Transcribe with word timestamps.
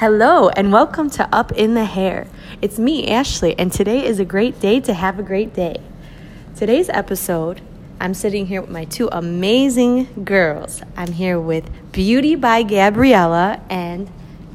Hello, 0.00 0.48
and 0.48 0.72
welcome 0.72 1.10
to 1.10 1.28
Up 1.30 1.52
in 1.52 1.74
the 1.74 1.84
Hair. 1.84 2.26
It's 2.62 2.78
me, 2.78 3.06
Ashley, 3.08 3.54
and 3.58 3.70
today 3.70 4.02
is 4.02 4.18
a 4.18 4.24
great 4.24 4.58
day 4.58 4.80
to 4.80 4.94
have 4.94 5.18
a 5.18 5.22
great 5.22 5.52
day. 5.52 5.76
Today's 6.56 6.88
episode, 6.88 7.60
I'm 8.00 8.14
sitting 8.14 8.46
here 8.46 8.62
with 8.62 8.70
my 8.70 8.86
two 8.86 9.10
amazing 9.12 10.24
girls. 10.24 10.80
I'm 10.96 11.12
here 11.12 11.38
with 11.38 11.68
Beauty 11.92 12.34
by 12.34 12.62
Gabriella 12.62 13.60
and 13.68 14.10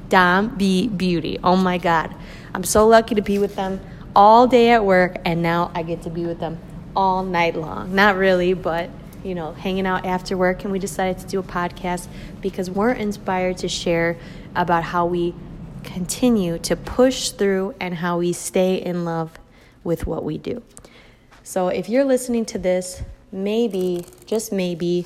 Dom 0.09 0.55
B 0.57 0.87
Beauty. 0.87 1.37
Oh 1.43 1.55
my 1.55 1.77
God. 1.77 2.15
I'm 2.55 2.63
so 2.63 2.87
lucky 2.87 3.13
to 3.13 3.21
be 3.21 3.37
with 3.37 3.55
them 3.55 3.81
all 4.15 4.47
day 4.47 4.71
at 4.71 4.83
work, 4.83 5.17
and 5.25 5.43
now 5.43 5.71
I 5.75 5.83
get 5.83 6.01
to 6.01 6.09
be 6.09 6.25
with 6.25 6.39
them 6.39 6.57
all 6.95 7.21
night 7.21 7.55
long. 7.55 7.93
Not 7.93 8.17
really, 8.17 8.55
but 8.55 8.89
you 9.23 9.35
know, 9.35 9.53
hanging 9.53 9.85
out 9.85 10.05
after 10.05 10.37
work, 10.37 10.63
and 10.63 10.71
we 10.71 10.79
decided 10.79 11.19
to 11.19 11.27
do 11.27 11.39
a 11.39 11.43
podcast 11.43 12.07
because 12.41 12.69
we're 12.69 12.93
inspired 12.93 13.57
to 13.57 13.67
share 13.67 14.17
about 14.55 14.83
how 14.83 15.05
we 15.05 15.33
continue 15.83 16.57
to 16.59 16.75
push 16.75 17.29
through 17.31 17.75
and 17.79 17.95
how 17.95 18.17
we 18.17 18.33
stay 18.33 18.75
in 18.75 19.05
love 19.05 19.37
with 19.83 20.07
what 20.07 20.23
we 20.23 20.37
do. 20.37 20.61
So, 21.43 21.67
if 21.67 21.89
you're 21.89 22.05
listening 22.05 22.45
to 22.45 22.57
this, 22.57 23.03
maybe, 23.31 24.05
just 24.25 24.51
maybe, 24.51 25.05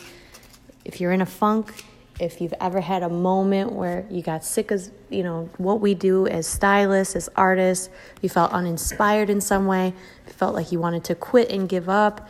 if 0.85 1.01
you're 1.01 1.11
in 1.11 1.21
a 1.21 1.25
funk, 1.25 1.83
if 2.19 2.41
you've 2.41 2.53
ever 2.59 2.81
had 2.81 3.03
a 3.03 3.09
moment 3.09 3.71
where 3.71 4.05
you 4.09 4.21
got 4.21 4.43
sick 4.43 4.71
of, 4.71 4.89
you 5.09 5.23
know, 5.23 5.49
what 5.57 5.81
we 5.81 5.93
do 5.93 6.27
as 6.27 6.47
stylists, 6.47 7.15
as 7.15 7.29
artists, 7.35 7.89
you 8.21 8.29
felt 8.29 8.51
uninspired 8.51 9.29
in 9.29 9.41
some 9.41 9.67
way, 9.67 9.93
you 10.27 10.33
felt 10.33 10.53
like 10.53 10.71
you 10.71 10.79
wanted 10.79 11.03
to 11.05 11.15
quit 11.15 11.49
and 11.49 11.67
give 11.67 11.89
up, 11.89 12.27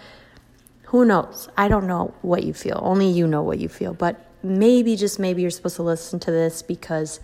who 0.83 1.05
knows? 1.05 1.49
I 1.55 1.67
don't 1.67 1.86
know 1.86 2.13
what 2.23 2.44
you 2.44 2.53
feel. 2.53 2.80
Only 2.81 3.09
you 3.09 3.27
know 3.27 3.44
what 3.44 3.59
you 3.59 3.70
feel. 3.70 3.94
But 3.94 4.25
maybe, 4.43 4.95
just 4.95 5.20
maybe, 5.20 5.41
you're 5.41 5.52
supposed 5.52 5.75
to 5.77 5.84
listen 5.84 6.20
to 6.21 6.31
this 6.31 6.61
because 6.61 7.20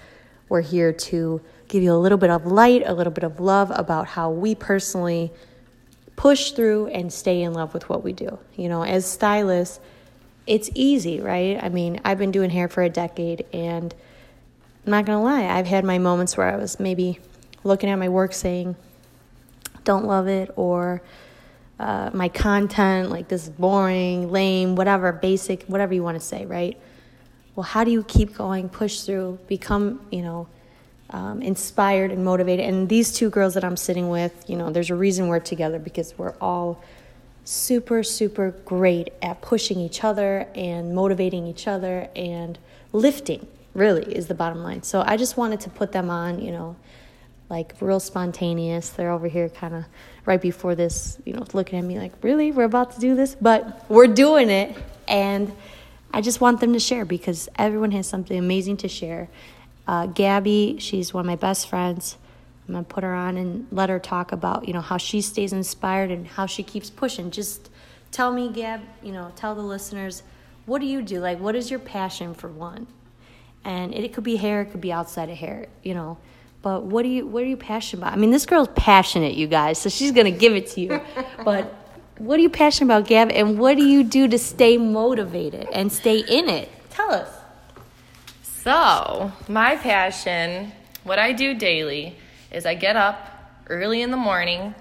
we're 0.49 0.61
here 0.61 0.93
to 0.93 1.41
give 1.67 1.81
you 1.81 1.93
a 1.93 1.97
little 1.97 2.17
bit 2.17 2.29
of 2.29 2.45
light, 2.45 2.83
a 2.85 2.93
little 2.93 3.13
bit 3.13 3.23
of 3.23 3.39
love 3.39 3.71
about 3.73 4.07
how 4.07 4.29
we 4.29 4.55
personally 4.55 5.31
push 6.15 6.51
through 6.51 6.87
and 6.87 7.11
stay 7.11 7.41
in 7.41 7.53
love 7.53 7.73
with 7.73 7.89
what 7.89 8.03
we 8.03 8.13
do. 8.13 8.37
You 8.55 8.69
know, 8.69 8.83
as 8.83 9.05
stylists, 9.05 9.79
it's 10.47 10.69
easy, 10.75 11.19
right? 11.19 11.61
I 11.61 11.69
mean, 11.69 11.99
I've 12.05 12.17
been 12.17 12.31
doing 12.31 12.49
hair 12.49 12.67
for 12.67 12.83
a 12.83 12.89
decade 12.89 13.45
and 13.51 13.93
I'm 14.85 14.91
not 14.91 15.05
gonna 15.05 15.23
lie, 15.23 15.45
I've 15.45 15.65
had 15.65 15.83
my 15.83 15.97
moments 15.97 16.37
where 16.37 16.47
I 16.47 16.57
was 16.57 16.79
maybe 16.79 17.19
looking 17.63 17.89
at 17.89 17.95
my 17.95 18.09
work 18.09 18.33
saying, 18.33 18.75
don't 19.83 20.05
love 20.05 20.27
it, 20.27 20.51
or 20.55 21.01
uh, 21.79 22.11
my 22.13 22.29
content, 22.29 23.09
like 23.09 23.27
this 23.27 23.43
is 23.43 23.49
boring, 23.49 24.31
lame, 24.31 24.75
whatever, 24.75 25.11
basic, 25.11 25.63
whatever 25.63 25.93
you 25.93 26.03
want 26.03 26.19
to 26.19 26.25
say, 26.25 26.45
right? 26.45 26.77
Well, 27.55 27.63
how 27.63 27.83
do 27.83 27.91
you 27.91 28.03
keep 28.03 28.35
going, 28.35 28.69
push 28.69 29.01
through, 29.01 29.39
become, 29.47 30.05
you 30.11 30.21
know, 30.21 30.47
um, 31.11 31.41
inspired 31.41 32.11
and 32.11 32.23
motivated? 32.25 32.65
And 32.65 32.89
these 32.89 33.13
two 33.13 33.29
girls 33.29 33.53
that 33.53 33.63
I'm 33.63 33.77
sitting 33.77 34.09
with, 34.09 34.49
you 34.49 34.57
know, 34.57 34.71
there's 34.71 34.89
a 34.89 34.95
reason 34.95 35.27
we're 35.27 35.39
together 35.39 35.79
because 35.79 36.17
we're 36.17 36.35
all 36.41 36.83
super, 37.45 38.03
super 38.03 38.51
great 38.65 39.13
at 39.21 39.41
pushing 39.41 39.79
each 39.79 40.03
other 40.03 40.47
and 40.55 40.93
motivating 40.93 41.47
each 41.47 41.67
other 41.67 42.09
and 42.15 42.57
lifting, 42.91 43.47
really, 43.73 44.13
is 44.13 44.27
the 44.27 44.33
bottom 44.33 44.63
line. 44.63 44.83
So 44.83 45.03
I 45.05 45.15
just 45.15 45.37
wanted 45.37 45.61
to 45.61 45.69
put 45.69 45.91
them 45.91 46.09
on, 46.09 46.41
you 46.41 46.51
know, 46.51 46.75
like 47.49 47.75
real 47.79 47.99
spontaneous. 47.99 48.89
They're 48.89 49.11
over 49.11 49.27
here 49.27 49.47
kind 49.49 49.75
of 49.75 49.85
right 50.25 50.41
before 50.41 50.75
this, 50.75 51.19
you 51.25 51.33
know, 51.33 51.45
looking 51.53 51.79
at 51.79 51.85
me 51.85 51.99
like, 51.99 52.11
really? 52.21 52.51
We're 52.51 52.63
about 52.63 52.93
to 52.95 52.99
do 52.99 53.15
this? 53.15 53.35
But 53.39 53.85
we're 53.87 54.07
doing 54.07 54.49
it. 54.49 54.75
And 55.07 55.53
I 56.15 56.21
just 56.21 56.39
want 56.39 56.61
them 56.61 56.71
to 56.71 56.79
share 56.79 57.03
because 57.03 57.49
everyone 57.57 57.91
has 57.91 58.07
something 58.07 58.39
amazing 58.39 58.77
to 58.77 58.87
share. 58.87 59.27
Uh, 59.85 60.05
Gabby, 60.05 60.77
she's 60.79 61.13
one 61.13 61.19
of 61.19 61.25
my 61.25 61.35
best 61.35 61.67
friends. 61.67 62.17
I'm 62.69 62.75
gonna 62.75 62.85
put 62.85 63.03
her 63.03 63.13
on 63.13 63.35
and 63.35 63.67
let 63.69 63.89
her 63.89 63.99
talk 63.99 64.31
about 64.31 64.65
you 64.65 64.73
know 64.73 64.79
how 64.79 64.95
she 64.95 65.19
stays 65.19 65.51
inspired 65.51 66.11
and 66.11 66.25
how 66.25 66.45
she 66.45 66.63
keeps 66.63 66.89
pushing. 66.89 67.31
Just 67.31 67.69
tell 68.13 68.31
me, 68.31 68.49
Gab. 68.49 68.79
You 69.03 69.11
know, 69.11 69.33
tell 69.35 69.55
the 69.55 69.61
listeners 69.61 70.23
what 70.65 70.79
do 70.79 70.87
you 70.87 71.01
do? 71.01 71.19
Like, 71.19 71.41
what 71.41 71.53
is 71.53 71.69
your 71.69 71.79
passion 71.79 72.33
for 72.33 72.47
one? 72.47 72.87
And 73.65 73.93
it, 73.93 74.05
it 74.05 74.13
could 74.13 74.23
be 74.23 74.37
hair, 74.37 74.61
it 74.61 74.71
could 74.71 74.79
be 74.79 74.93
outside 74.93 75.29
of 75.29 75.35
hair. 75.35 75.67
You 75.83 75.95
know, 75.95 76.17
but 76.61 76.83
what 76.85 77.03
do 77.03 77.09
you 77.09 77.27
what 77.27 77.43
are 77.43 77.47
you 77.47 77.57
passionate 77.57 78.03
about? 78.03 78.13
I 78.13 78.15
mean, 78.15 78.31
this 78.31 78.45
girl's 78.45 78.69
passionate, 78.73 79.33
you 79.35 79.47
guys. 79.47 79.79
So 79.79 79.89
she's 79.89 80.13
gonna 80.13 80.31
give 80.31 80.55
it 80.55 80.67
to 80.67 80.79
you, 80.79 81.01
but 81.43 81.84
what 82.17 82.39
are 82.39 82.41
you 82.41 82.49
passionate 82.49 82.93
about, 82.93 83.07
Gab? 83.07 83.31
And 83.31 83.59
what 83.59 83.75
do 83.77 83.85
you 83.85 84.03
do 84.03 84.27
to 84.27 84.37
stay 84.39 84.77
motivated 84.77 85.67
and 85.73 85.91
stay 85.91 86.19
in 86.19 86.49
it? 86.49 86.69
Tell 86.89 87.11
us. 87.11 87.29
So, 88.43 89.31
my 89.47 89.75
passion, 89.75 90.71
what 91.03 91.19
I 91.19 91.33
do 91.33 91.53
daily, 91.53 92.15
is 92.51 92.65
I 92.65 92.73
get 92.73 92.95
up 92.95 93.31
early 93.67 94.01
in 94.01 94.11
the 94.11 94.17
morning, 94.17 94.73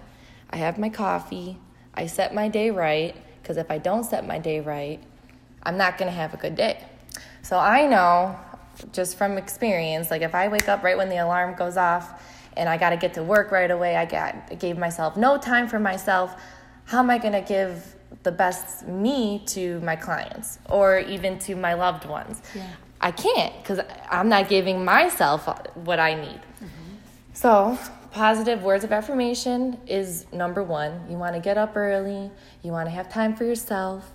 I 0.51 0.57
have 0.57 0.79
my 0.79 0.89
coffee, 0.89 1.59
I 1.93 2.07
set 2.07 2.35
my 2.35 2.49
day 2.49 2.71
right, 2.71 3.15
because 3.43 3.57
if 3.57 3.71
I 3.71 3.79
don't 3.79 4.05
set 4.05 4.27
my 4.27 4.39
day 4.39 4.61
right, 4.61 5.03
I'm 5.63 5.77
not 5.77 5.99
going 5.99 6.11
to 6.11 6.17
have 6.17 6.33
a 6.35 6.37
good 6.37 6.55
day. 6.55 6.83
So, 7.43 7.59
I 7.59 7.87
know 7.87 8.39
just 8.93 9.19
from 9.19 9.39
experience, 9.39 10.11
like 10.11 10.23
if 10.23 10.35
I 10.35 10.49
wake 10.49 10.69
up 10.69 10.83
right 10.83 10.97
when 10.97 11.09
the 11.09 11.19
alarm 11.19 11.55
goes 11.57 11.77
off 11.77 12.23
and 12.57 12.69
I 12.69 12.77
got 12.77 12.91
to 12.91 12.97
get 12.97 13.15
to 13.15 13.23
work 13.23 13.51
right 13.51 13.71
away, 13.71 13.97
I 13.97 14.05
got 14.05 14.35
I 14.51 14.55
gave 14.55 14.79
myself 14.79 15.17
no 15.17 15.39
time 15.39 15.69
for 15.69 15.79
myself 15.79 16.35
how 16.85 16.99
am 16.99 17.11
I 17.11 17.19
going 17.19 17.33
to 17.33 17.41
give 17.41 17.95
the 18.23 18.33
best 18.33 18.87
me 18.87 19.43
to 19.47 19.81
my 19.81 19.97
clients 19.97 20.59
or 20.69 20.99
even 20.99 21.39
to 21.41 21.55
my 21.55 21.75
loved 21.75 22.05
ones? 22.07 22.43
Yeah. 22.55 22.69
I 23.01 23.11
can't 23.11 23.55
because 23.63 23.81
I'm 24.11 24.29
not 24.29 24.49
giving 24.49 24.85
myself 24.85 25.47
what 25.75 26.01
I 26.01 26.15
need. 26.15 26.41
Mm-hmm. 26.41 26.95
So, 27.35 27.79
positive 28.13 28.63
words 28.63 28.85
of 28.85 28.93
affirmation 28.93 29.79
is 29.87 30.25
number 30.33 30.63
one. 30.63 31.05
You 31.11 31.19
want 31.19 31.35
to 31.35 31.41
get 31.41 31.59
up 31.59 31.77
early, 31.77 32.31
you 32.63 32.73
want 32.73 32.87
to 32.87 32.91
have 32.91 33.11
time 33.11 33.37
for 33.37 33.45
yourself. 33.45 34.11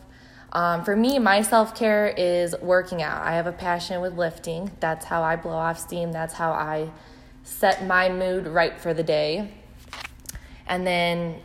Um, 0.52 0.84
for 0.84 0.96
me, 0.96 1.19
my 1.19 1.41
self 1.44 1.75
care 1.75 2.08
is 2.18 2.56
working 2.62 3.03
out. 3.03 3.22
I 3.22 3.34
have 3.34 3.46
a 3.46 3.52
passion 3.52 4.02
with 4.02 4.18
lifting. 4.18 4.72
That's 4.79 5.06
how 5.06 5.22
I 5.22 5.35
blow 5.35 5.53
off 5.53 5.79
steam, 5.79 6.12
that's 6.12 6.34
how 6.34 6.52
I 6.52 6.90
set 7.44 7.85
my 7.85 8.09
mood 8.09 8.47
right 8.47 8.79
for 8.79 8.94
the 8.94 9.03
day. 9.03 9.53
And 10.66 10.85
then 10.85 11.41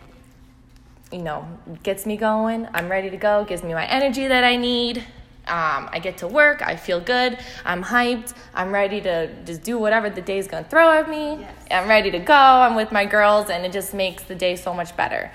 you 1.14 1.22
know, 1.22 1.46
gets 1.84 2.06
me 2.06 2.16
going. 2.16 2.66
I'm 2.74 2.90
ready 2.90 3.08
to 3.08 3.16
go, 3.16 3.44
gives 3.44 3.62
me 3.62 3.72
my 3.72 3.86
energy 3.86 4.26
that 4.26 4.42
I 4.42 4.56
need. 4.56 4.98
Um, 5.46 5.90
I 5.92 6.00
get 6.02 6.18
to 6.18 6.26
work, 6.26 6.62
I 6.62 6.74
feel 6.74 7.00
good, 7.00 7.38
I'm 7.66 7.84
hyped, 7.84 8.32
I'm 8.54 8.72
ready 8.72 9.02
to 9.02 9.30
just 9.44 9.62
do 9.62 9.78
whatever 9.78 10.08
the 10.08 10.22
day's 10.22 10.48
gonna 10.48 10.64
throw 10.64 10.90
at 10.90 11.08
me. 11.08 11.36
Yes. 11.40 11.54
I'm 11.70 11.86
ready 11.86 12.10
to 12.12 12.18
go, 12.18 12.34
I'm 12.34 12.74
with 12.74 12.90
my 12.90 13.04
girls, 13.04 13.50
and 13.50 13.66
it 13.66 13.70
just 13.70 13.92
makes 13.92 14.22
the 14.22 14.34
day 14.34 14.56
so 14.56 14.72
much 14.72 14.96
better. 14.96 15.30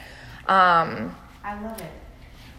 Um, 0.48 1.16
I 1.44 1.62
love 1.62 1.80
it. 1.80 1.92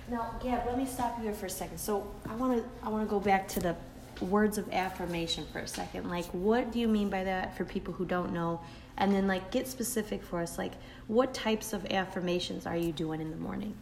Now, 0.09 0.33
Gab, 0.41 0.65
let 0.67 0.79
me 0.79 0.87
stop 0.87 1.19
you 1.19 1.25
here 1.25 1.35
for 1.35 1.47
a 1.47 1.51
second. 1.51 1.79
So 1.79 2.09
I 2.29 2.37
wanna 2.37 2.63
I 2.85 2.89
wanna 2.89 3.07
go 3.07 3.19
back 3.19 3.49
to 3.49 3.61
the 3.61 3.75
words 4.21 4.57
of 4.57 4.73
affirmation 4.73 5.45
for 5.53 5.59
a 5.59 5.67
second. 5.67 6.09
Like, 6.09 6.27
what 6.27 6.71
do 6.71 6.79
you 6.79 6.87
mean 6.87 7.11
by 7.11 7.25
that 7.25 7.57
for 7.57 7.65
people 7.65 7.93
who 7.95 8.05
don't 8.05 8.33
know? 8.33 8.61
And 9.01 9.13
then, 9.13 9.27
like, 9.27 9.51
get 9.51 9.67
specific 9.67 10.23
for 10.23 10.41
us. 10.41 10.59
Like, 10.59 10.73
what 11.09 11.35
types 11.35 11.73
of 11.73 11.85
affirmations 11.91 12.67
are 12.67 12.77
you 12.77 12.93
doing 12.93 13.21
in 13.21 13.31
the 13.31 13.37
morning? 13.37 13.75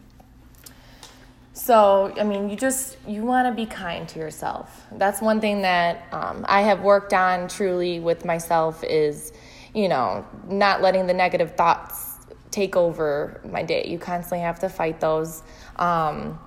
So, 1.52 2.14
I 2.18 2.22
mean, 2.22 2.48
you 2.48 2.54
just 2.56 2.96
you 3.06 3.24
want 3.24 3.48
to 3.48 3.52
be 3.52 3.66
kind 3.66 4.08
to 4.10 4.20
yourself. 4.20 4.86
That's 4.92 5.20
one 5.20 5.40
thing 5.40 5.62
that 5.62 6.06
um, 6.12 6.46
I 6.48 6.62
have 6.62 6.82
worked 6.82 7.12
on 7.12 7.48
truly 7.48 7.98
with 7.98 8.24
myself 8.24 8.84
is, 8.84 9.32
you 9.74 9.88
know, 9.88 10.24
not 10.48 10.82
letting 10.82 11.08
the 11.08 11.14
negative 11.14 11.56
thoughts 11.56 12.18
take 12.52 12.76
over 12.76 13.40
my 13.44 13.64
day. 13.64 13.86
You 13.88 13.98
constantly 13.98 14.38
have 14.38 14.60
to 14.60 14.68
fight 14.68 15.00
those. 15.00 15.42
Um, 15.76 16.38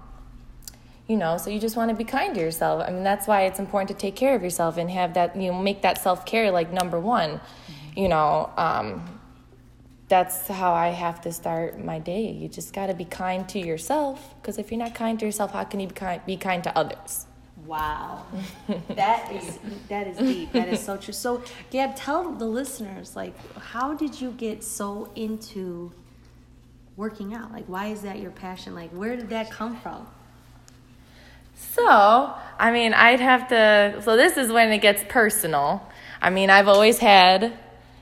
you 1.09 1.17
know, 1.17 1.35
so 1.37 1.49
you 1.49 1.59
just 1.59 1.75
want 1.75 1.89
to 1.89 1.95
be 1.95 2.05
kind 2.05 2.33
to 2.35 2.39
yourself. 2.39 2.81
I 2.87 2.89
mean, 2.89 3.03
that's 3.03 3.27
why 3.27 3.41
it's 3.41 3.59
important 3.59 3.89
to 3.89 3.93
take 3.93 4.15
care 4.15 4.33
of 4.33 4.41
yourself 4.41 4.77
and 4.77 4.89
have 4.89 5.13
that, 5.15 5.35
you 5.35 5.51
know, 5.51 5.61
make 5.61 5.81
that 5.81 5.97
self 5.97 6.25
care 6.25 6.51
like 6.51 6.71
number 6.71 6.99
one. 7.01 7.41
You 7.95 8.07
know, 8.07 8.49
um, 8.57 9.19
that's 10.11 10.47
how 10.47 10.73
I 10.73 10.89
have 10.89 11.21
to 11.21 11.31
start 11.31 11.79
my 11.83 11.99
day. 11.99 12.31
You 12.31 12.49
just 12.49 12.73
got 12.73 12.87
to 12.87 12.93
be 12.93 13.05
kind 13.05 13.47
to 13.49 13.59
yourself 13.59 14.35
because 14.41 14.57
if 14.57 14.69
you're 14.69 14.77
not 14.79 14.93
kind 14.93 15.17
to 15.19 15.25
yourself, 15.25 15.53
how 15.53 15.63
can 15.63 15.79
you 15.79 15.87
be 15.87 15.93
kind, 15.93 16.25
be 16.25 16.35
kind 16.35 16.63
to 16.65 16.77
others? 16.77 17.27
Wow, 17.65 18.25
that 18.89 19.31
is 19.31 19.59
that 19.87 20.07
is 20.07 20.17
deep. 20.17 20.51
That 20.51 20.67
is 20.67 20.83
so 20.83 20.97
true. 20.97 21.13
So, 21.13 21.43
Gab, 21.69 21.95
tell 21.95 22.33
the 22.33 22.45
listeners 22.45 23.15
like, 23.15 23.33
how 23.57 23.93
did 23.93 24.19
you 24.19 24.31
get 24.31 24.63
so 24.63 25.09
into 25.15 25.93
working 26.97 27.33
out? 27.33 27.53
Like, 27.53 27.65
why 27.67 27.87
is 27.87 28.01
that 28.01 28.19
your 28.19 28.31
passion? 28.31 28.75
Like, 28.75 28.91
where 28.91 29.15
did 29.15 29.29
that 29.29 29.49
come 29.49 29.77
from? 29.77 30.07
So, 31.55 32.33
I 32.59 32.71
mean, 32.71 32.93
I'd 32.93 33.19
have 33.19 33.47
to. 33.49 34.01
So, 34.03 34.17
this 34.17 34.35
is 34.35 34.51
when 34.51 34.71
it 34.71 34.79
gets 34.79 35.03
personal. 35.07 35.87
I 36.21 36.31
mean, 36.31 36.49
I've 36.49 36.67
always 36.67 36.97
had 36.97 37.53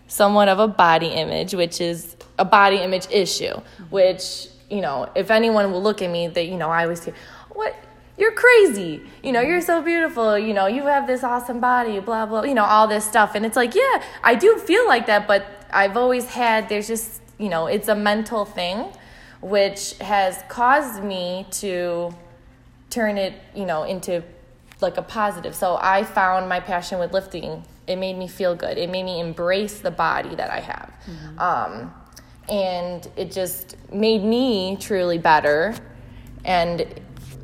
somewhat 0.09 0.49
of 0.49 0.59
a 0.59 0.67
body 0.67 1.07
image, 1.07 1.53
which 1.53 1.79
is 1.79 2.17
a 2.37 2.43
body 2.43 2.77
image 2.77 3.07
issue, 3.09 3.53
which, 3.89 4.47
you 4.69 4.81
know, 4.81 5.09
if 5.15 5.31
anyone 5.31 5.71
will 5.71 5.81
look 5.81 6.01
at 6.01 6.09
me, 6.09 6.27
that, 6.27 6.47
you 6.47 6.57
know, 6.57 6.69
I 6.69 6.83
always 6.83 7.03
hear, 7.05 7.13
what, 7.49 7.73
you're 8.17 8.33
crazy. 8.33 9.01
You 9.23 9.31
know, 9.31 9.39
you're 9.39 9.61
so 9.61 9.81
beautiful. 9.81 10.37
You 10.37 10.53
know, 10.53 10.67
you 10.67 10.83
have 10.83 11.07
this 11.07 11.23
awesome 11.23 11.61
body, 11.61 11.99
blah, 11.99 12.25
blah, 12.25 12.43
you 12.43 12.53
know, 12.53 12.65
all 12.65 12.87
this 12.87 13.05
stuff. 13.05 13.35
And 13.35 13.45
it's 13.45 13.55
like, 13.55 13.73
yeah, 13.75 14.03
I 14.23 14.35
do 14.35 14.57
feel 14.57 14.85
like 14.87 15.05
that, 15.05 15.27
but 15.27 15.45
I've 15.71 15.95
always 15.95 16.25
had, 16.25 16.67
there's 16.67 16.87
just, 16.87 17.21
you 17.37 17.47
know, 17.47 17.67
it's 17.67 17.87
a 17.87 17.95
mental 17.95 18.43
thing, 18.43 18.87
which 19.41 19.97
has 19.99 20.43
caused 20.49 21.01
me 21.01 21.45
to 21.51 22.13
turn 22.89 23.17
it, 23.17 23.33
you 23.55 23.65
know, 23.65 23.83
into 23.83 24.23
like 24.81 24.97
a 24.97 25.01
positive. 25.01 25.55
So 25.55 25.77
I 25.79 26.03
found 26.03 26.49
my 26.49 26.59
passion 26.59 26.99
with 26.99 27.13
lifting. 27.13 27.63
It 27.89 27.97
made 27.97 28.17
me 28.17 28.27
feel 28.27 28.55
good. 28.55 28.77
It 28.77 28.89
made 28.89 29.03
me 29.03 29.19
embrace 29.19 29.79
the 29.79 29.91
body 29.91 30.35
that 30.35 30.51
I 30.51 30.59
have. 30.59 30.93
Mm-hmm. 31.05 31.39
Um, 31.39 31.93
and 32.49 33.07
it 33.15 33.31
just 33.31 33.75
made 33.91 34.23
me 34.23 34.77
truly 34.79 35.17
better 35.17 35.75
and 36.45 37.01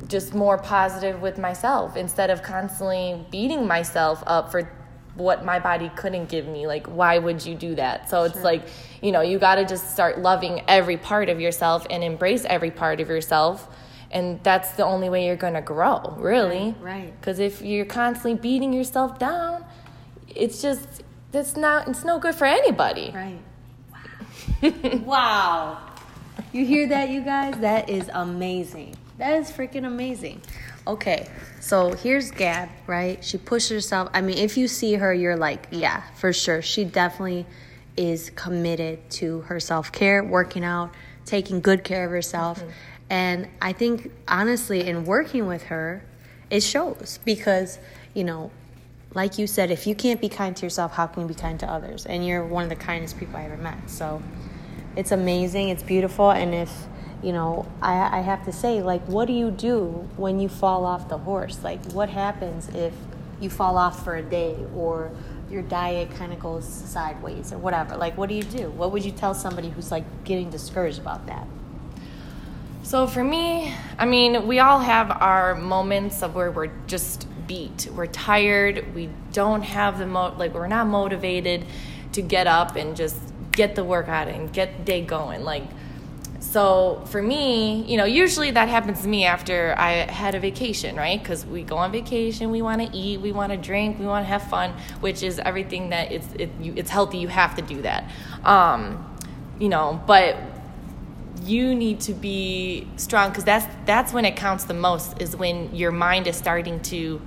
just 0.08 0.34
more 0.34 0.58
positive 0.58 1.20
with 1.20 1.38
myself 1.38 1.96
instead 1.96 2.30
of 2.30 2.42
constantly 2.42 3.24
beating 3.30 3.66
myself 3.66 4.22
up 4.26 4.50
for 4.50 4.70
what 5.14 5.44
my 5.44 5.58
body 5.58 5.90
couldn't 5.96 6.28
give 6.28 6.46
me 6.46 6.66
like 6.66 6.86
why 6.86 7.18
would 7.18 7.44
you 7.44 7.54
do 7.54 7.74
that 7.74 8.08
so 8.10 8.24
it's 8.24 8.34
sure. 8.34 8.42
like 8.42 8.68
you 9.00 9.10
know 9.10 9.22
you 9.22 9.38
got 9.38 9.54
to 9.54 9.64
just 9.64 9.92
start 9.92 10.18
loving 10.18 10.62
every 10.68 10.96
part 10.96 11.28
of 11.28 11.40
yourself 11.40 11.86
and 11.88 12.04
embrace 12.04 12.44
every 12.44 12.70
part 12.70 13.00
of 13.00 13.08
yourself 13.08 13.68
and 14.10 14.42
that's 14.44 14.72
the 14.72 14.84
only 14.84 15.08
way 15.08 15.26
you're 15.26 15.34
going 15.34 15.54
to 15.54 15.62
grow 15.62 16.14
really 16.18 16.74
right 16.80 17.18
because 17.18 17.38
if 17.38 17.62
you're 17.62 17.86
constantly 17.86 18.34
beating 18.34 18.72
yourself 18.72 19.18
down 19.18 19.64
it's 20.36 20.62
just 20.62 21.02
that's 21.32 21.56
not 21.56 21.88
it's 21.88 22.04
no 22.04 22.18
good 22.18 22.34
for 22.34 22.44
anybody 22.44 23.12
right 23.14 23.40
wow 24.62 24.98
wow 25.04 25.78
you 26.52 26.64
hear 26.64 26.86
that 26.88 27.08
you 27.10 27.20
guys 27.22 27.56
that 27.58 27.88
is 27.88 28.10
amazing 28.14 28.94
that 29.18 29.38
is 29.38 29.50
freaking 29.50 29.86
amazing. 29.86 30.42
Okay, 30.86 31.26
so 31.60 31.92
here's 31.92 32.30
Gab, 32.30 32.68
right? 32.86 33.24
She 33.24 33.38
pushed 33.38 33.70
herself. 33.70 34.10
I 34.12 34.20
mean, 34.20 34.38
if 34.38 34.56
you 34.56 34.68
see 34.68 34.94
her, 34.94 35.12
you're 35.12 35.36
like, 35.36 35.68
yeah, 35.70 36.02
for 36.14 36.32
sure. 36.32 36.60
She 36.60 36.84
definitely 36.84 37.46
is 37.96 38.30
committed 38.30 39.08
to 39.10 39.40
her 39.42 39.58
self 39.58 39.90
care, 39.90 40.22
working 40.22 40.64
out, 40.64 40.92
taking 41.24 41.60
good 41.60 41.82
care 41.82 42.04
of 42.04 42.10
herself. 42.10 42.60
Mm-hmm. 42.60 42.70
And 43.08 43.48
I 43.62 43.72
think, 43.72 44.12
honestly, 44.28 44.86
in 44.86 45.04
working 45.04 45.46
with 45.46 45.64
her, 45.64 46.04
it 46.50 46.62
shows 46.62 47.18
because, 47.24 47.78
you 48.14 48.24
know, 48.24 48.50
like 49.14 49.38
you 49.38 49.46
said, 49.46 49.70
if 49.70 49.86
you 49.86 49.94
can't 49.94 50.20
be 50.20 50.28
kind 50.28 50.56
to 50.56 50.66
yourself, 50.66 50.92
how 50.92 51.06
can 51.06 51.22
you 51.22 51.28
be 51.28 51.34
kind 51.34 51.58
to 51.60 51.70
others? 51.70 52.06
And 52.06 52.26
you're 52.26 52.44
one 52.44 52.64
of 52.64 52.68
the 52.68 52.76
kindest 52.76 53.18
people 53.18 53.36
I 53.36 53.44
ever 53.44 53.56
met. 53.56 53.88
So 53.88 54.22
it's 54.96 55.12
amazing, 55.12 55.68
it's 55.70 55.82
beautiful. 55.82 56.30
And 56.30 56.54
if, 56.54 56.86
you 57.22 57.32
know, 57.32 57.66
I, 57.80 58.18
I 58.18 58.20
have 58.20 58.44
to 58.44 58.52
say, 58.52 58.82
like, 58.82 59.02
what 59.06 59.26
do 59.26 59.32
you 59.32 59.50
do 59.50 60.08
when 60.16 60.38
you 60.38 60.48
fall 60.48 60.84
off 60.84 61.08
the 61.08 61.18
horse? 61.18 61.62
Like, 61.62 61.84
what 61.92 62.10
happens 62.10 62.68
if 62.74 62.92
you 63.40 63.48
fall 63.50 63.78
off 63.78 64.04
for 64.04 64.16
a 64.16 64.22
day 64.22 64.56
or 64.74 65.10
your 65.50 65.62
diet 65.62 66.10
kind 66.12 66.32
of 66.32 66.40
goes 66.40 66.66
sideways 66.66 67.52
or 67.52 67.58
whatever? 67.58 67.96
Like, 67.96 68.16
what 68.18 68.28
do 68.28 68.34
you 68.34 68.42
do? 68.42 68.70
What 68.70 68.92
would 68.92 69.04
you 69.04 69.12
tell 69.12 69.34
somebody 69.34 69.70
who's 69.70 69.90
like 69.90 70.24
getting 70.24 70.50
discouraged 70.50 70.98
about 70.98 71.26
that? 71.26 71.46
So, 72.82 73.06
for 73.06 73.24
me, 73.24 73.74
I 73.98 74.06
mean, 74.06 74.46
we 74.46 74.60
all 74.60 74.78
have 74.78 75.10
our 75.10 75.54
moments 75.56 76.22
of 76.22 76.34
where 76.34 76.52
we're 76.52 76.70
just 76.86 77.26
beat. 77.46 77.88
We're 77.92 78.06
tired. 78.06 78.94
We 78.94 79.10
don't 79.32 79.62
have 79.62 79.98
the 79.98 80.06
mo 80.06 80.34
like 80.36 80.54
we're 80.54 80.68
not 80.68 80.86
motivated 80.86 81.64
to 82.12 82.22
get 82.22 82.46
up 82.46 82.76
and 82.76 82.96
just 82.96 83.16
get 83.52 83.74
the 83.74 83.84
workout 83.84 84.28
and 84.28 84.52
get 84.52 84.78
the 84.78 84.84
day 84.84 85.02
going. 85.02 85.42
Like 85.42 85.64
so 86.40 87.02
for 87.06 87.20
me, 87.20 87.82
you 87.82 87.96
know, 87.96 88.04
usually 88.04 88.50
that 88.52 88.68
happens 88.68 89.02
to 89.02 89.08
me 89.08 89.24
after 89.24 89.74
I 89.76 90.10
had 90.10 90.34
a 90.34 90.40
vacation, 90.40 90.96
right? 90.96 91.18
Because 91.18 91.44
we 91.44 91.62
go 91.62 91.76
on 91.76 91.92
vacation, 91.92 92.50
we 92.50 92.62
want 92.62 92.80
to 92.80 92.96
eat, 92.96 93.20
we 93.20 93.32
want 93.32 93.52
to 93.52 93.58
drink, 93.58 93.98
we 93.98 94.06
want 94.06 94.24
to 94.24 94.28
have 94.28 94.42
fun, 94.44 94.72
which 95.00 95.22
is 95.22 95.38
everything 95.40 95.90
that 95.90 96.12
it's 96.12 96.28
it, 96.38 96.50
you, 96.60 96.72
it's 96.76 96.88
healthy. 96.88 97.18
You 97.18 97.28
have 97.28 97.56
to 97.56 97.62
do 97.62 97.82
that, 97.82 98.10
um, 98.44 99.18
you 99.58 99.68
know. 99.68 100.00
But 100.06 100.36
you 101.42 101.74
need 101.74 102.00
to 102.00 102.14
be 102.14 102.88
strong 102.96 103.30
because 103.30 103.44
that's 103.44 103.66
that's 103.84 104.12
when 104.12 104.24
it 104.24 104.36
counts 104.36 104.64
the 104.64 104.74
most. 104.74 105.20
Is 105.20 105.36
when 105.36 105.74
your 105.74 105.92
mind 105.92 106.26
is 106.26 106.36
starting 106.36 106.80
to 106.84 107.20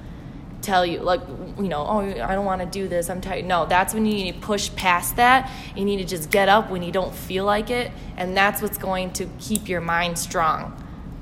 tell 0.61 0.85
you 0.85 0.99
like 0.99 1.21
you 1.57 1.67
know 1.67 1.85
oh 1.87 1.99
i 1.99 2.35
don't 2.35 2.45
want 2.45 2.61
to 2.61 2.67
do 2.67 2.87
this 2.87 3.09
i'm 3.09 3.21
tired. 3.21 3.45
No 3.45 3.65
that's 3.65 3.93
when 3.93 4.05
you 4.05 4.13
need 4.13 4.33
to 4.33 4.39
push 4.39 4.73
past 4.75 5.15
that. 5.15 5.51
You 5.75 5.85
need 5.85 5.97
to 5.97 6.05
just 6.05 6.29
get 6.29 6.49
up 6.49 6.69
when 6.69 6.83
you 6.83 6.91
don't 6.91 7.13
feel 7.13 7.45
like 7.45 7.69
it 7.69 7.91
and 8.17 8.35
that's 8.35 8.61
what's 8.61 8.77
going 8.77 9.11
to 9.13 9.25
keep 9.39 9.69
your 9.69 9.81
mind 9.81 10.19
strong. 10.19 10.75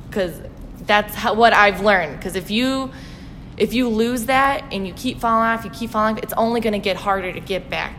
Because 0.08 0.42
that's 0.88 1.14
how, 1.14 1.34
what 1.34 1.54
i've 1.54 1.82
learned 1.82 2.18
because 2.18 2.36
if 2.36 2.50
you 2.50 2.90
if 3.58 3.74
you 3.74 3.90
lose 3.90 4.26
that 4.26 4.64
and 4.72 4.88
you 4.88 4.94
keep 4.94 5.20
falling 5.20 5.46
off 5.46 5.66
you 5.66 5.72
keep 5.72 5.90
falling 5.90 6.16
off 6.16 6.24
it's 6.24 6.34
only 6.34 6.62
going 6.62 6.74
to 6.74 6.80
get 6.80 6.96
harder 6.96 7.32
to 7.32 7.40
get 7.40 7.70
back. 7.70 7.96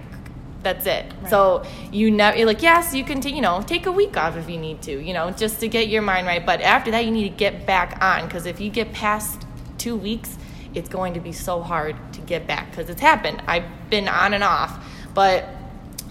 That's 0.62 0.86
it. 0.86 1.12
Right. 1.20 1.30
so 1.30 1.64
you 1.92 2.10
know 2.10 2.32
you're 2.32 2.46
like 2.46 2.62
yes 2.62 2.94
you 2.94 3.04
can 3.04 3.20
t- 3.20 3.34
you 3.34 3.40
know 3.40 3.62
take 3.64 3.86
a 3.86 3.92
week 3.92 4.16
off 4.16 4.36
if 4.36 4.50
you 4.50 4.56
need 4.56 4.82
to 4.82 5.00
you 5.00 5.12
know 5.12 5.30
just 5.30 5.60
to 5.60 5.68
get 5.68 5.88
your 5.88 6.02
mind 6.02 6.26
right. 6.26 6.44
But 6.44 6.60
after 6.62 6.90
that 6.90 7.04
you 7.04 7.10
need 7.10 7.28
to 7.28 7.36
get 7.36 7.64
back 7.64 8.02
on 8.02 8.26
because 8.26 8.46
if 8.46 8.60
you 8.60 8.70
get 8.70 8.92
past 8.92 9.46
two 9.76 9.96
weeks 9.96 10.36
it's 10.74 10.88
going 10.88 11.14
to 11.14 11.20
be 11.20 11.32
so 11.32 11.62
hard 11.62 11.96
to 12.14 12.20
get 12.22 12.46
back 12.46 12.70
because 12.70 12.88
it's 12.90 13.00
happened. 13.00 13.42
I've 13.46 13.64
been 13.90 14.08
on 14.08 14.34
and 14.34 14.44
off, 14.44 14.84
but 15.14 15.48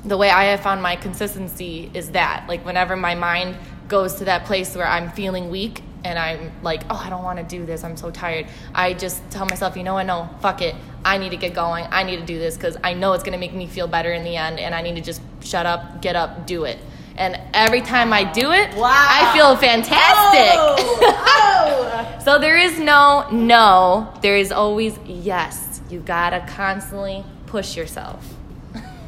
the 0.06 0.18
way 0.18 0.30
I 0.30 0.46
have 0.46 0.62
found 0.62 0.82
my 0.82 0.96
consistency 0.96 1.92
is 1.94 2.12
that 2.12 2.46
like 2.48 2.66
whenever 2.66 2.96
my 2.96 3.16
mind 3.16 3.58
goes 3.88 4.16
to 4.16 4.26
that 4.26 4.46
place 4.46 4.76
where 4.76 4.88
I'm 4.88 5.12
feeling 5.12 5.50
weak 5.50 5.82
and 6.04 6.18
I'm 6.18 6.52
like, 6.62 6.84
oh, 6.90 7.02
I 7.04 7.10
don't 7.10 7.24
want 7.24 7.40
to 7.40 7.44
do 7.44 7.66
this. 7.66 7.84
I'm 7.84 7.98
so 7.98 8.12
tired. 8.12 8.48
I 8.74 8.94
just 8.94 9.30
tell 9.30 9.46
myself, 9.46 9.76
you 9.76 9.84
know 9.84 9.96
what? 9.96 10.06
No, 10.06 10.30
fuck 10.42 10.62
it. 10.62 10.76
I 11.04 11.18
need 11.18 11.32
to 11.32 11.38
get 11.38 11.54
going. 11.54 11.86
I 11.90 12.04
need 12.04 12.18
to 12.18 12.26
do 12.26 12.38
this 12.38 12.56
because 12.56 12.78
I 12.84 12.94
know 12.94 13.14
it's 13.14 13.24
going 13.24 13.34
to 13.34 13.40
make 13.40 13.54
me 13.54 13.68
feel 13.68 13.88
better 13.88 14.12
in 14.14 14.24
the 14.24 14.36
end. 14.36 14.60
And 14.60 14.76
I 14.76 14.82
need 14.82 14.96
to 14.96 15.02
just 15.02 15.22
shut 15.42 15.66
up, 15.66 16.02
get 16.02 16.16
up, 16.16 16.46
do 16.46 16.66
it. 16.66 16.80
And 17.18 17.40
every 17.54 17.82
time 17.82 18.14
I 18.14 18.24
do 18.24 18.52
it, 18.52 18.76
wow. 18.76 18.92
I 18.92 19.34
feel 19.36 19.56
fantastic. 19.58 20.54
Oh. 20.56 21.26
Oh. 21.28 22.20
so 22.24 22.38
there 22.38 22.58
is 22.58 22.80
no 22.80 23.28
no. 23.32 24.14
There 24.22 24.38
is 24.38 24.52
always 24.52 24.98
yes. 25.04 25.82
You 25.90 26.00
gotta 26.02 26.46
constantly 26.48 27.26
push 27.48 27.76
yourself. 27.76 28.36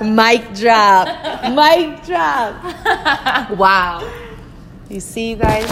Mic 0.00 0.54
drop. 0.54 1.08
Mic 1.50 2.04
drop. 2.04 3.50
wow. 3.58 4.08
You 4.88 5.00
see, 5.00 5.30
you 5.30 5.36
guys, 5.36 5.68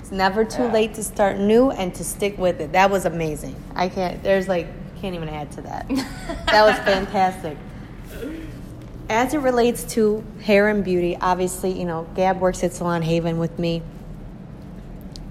it's 0.00 0.10
never 0.10 0.44
too 0.44 0.64
late 0.64 0.94
to 0.94 1.04
start 1.04 1.38
new 1.38 1.70
and 1.70 1.94
to 1.94 2.02
stick 2.02 2.36
with 2.36 2.60
it. 2.60 2.72
That 2.72 2.90
was 2.90 3.04
amazing. 3.04 3.54
I 3.76 3.88
can't, 3.88 4.22
there's 4.22 4.48
like, 4.48 4.66
can't 5.00 5.14
even 5.14 5.28
add 5.28 5.52
to 5.52 5.62
that. 5.62 5.88
That 6.46 6.64
was 6.64 6.76
fantastic 6.84 7.56
as 9.08 9.34
it 9.34 9.38
relates 9.38 9.84
to 9.94 10.24
hair 10.42 10.68
and 10.68 10.84
beauty, 10.84 11.16
obviously, 11.20 11.78
you 11.78 11.84
know, 11.84 12.06
Gab 12.14 12.40
works 12.40 12.62
at 12.64 12.72
Salon 12.72 13.02
Haven 13.02 13.38
with 13.38 13.58
me. 13.58 13.82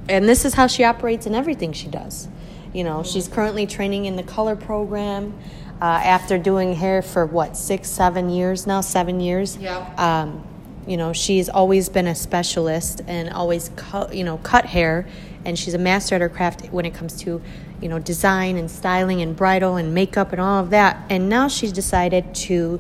And 0.10 0.28
this 0.28 0.46
is 0.46 0.54
how 0.54 0.68
she 0.68 0.84
operates 0.84 1.26
in 1.26 1.36
everything 1.36 1.74
she 1.74 1.88
does. 1.88 2.28
You 2.74 2.84
know, 2.84 3.04
she's 3.04 3.28
currently 3.28 3.66
training 3.66 4.06
in 4.06 4.16
the 4.16 4.24
color 4.24 4.56
program 4.56 5.38
uh, 5.82 5.86
after 5.86 6.38
doing 6.38 6.76
hair 6.76 7.02
for 7.02 7.26
what, 7.26 7.58
six, 7.58 7.90
seven 7.90 8.30
years 8.30 8.68
now, 8.68 8.82
seven 8.82 9.20
years. 9.20 9.58
Yeah. 9.58 9.78
Um, 9.98 10.48
you 10.88 10.98
know, 10.98 11.14
she's 11.14 11.50
always 11.50 11.90
been 11.90 12.08
a 12.08 12.16
specialist 12.16 13.02
and 13.08 13.30
always 13.30 13.70
cut, 13.76 14.14
you 14.14 14.24
know, 14.24 14.38
cut 14.38 14.66
hair. 14.66 15.08
And 15.46 15.58
she's 15.58 15.74
a 15.74 15.80
master 15.80 16.16
at 16.16 16.22
her 16.22 16.30
craft 16.30 16.68
when 16.68 16.86
it 16.86 16.94
comes 16.94 17.20
to, 17.22 17.42
you 17.82 17.90
know, 17.90 18.00
design 18.00 18.58
and 18.58 18.70
styling 18.70 19.22
and 19.22 19.36
bridal 19.36 19.76
and 19.76 19.94
makeup 19.94 20.32
and 20.32 20.42
all 20.42 20.60
of 20.60 20.70
that. 20.70 21.04
And 21.10 21.30
now 21.30 21.48
she's 21.48 21.72
decided 21.72 22.34
to 22.36 22.80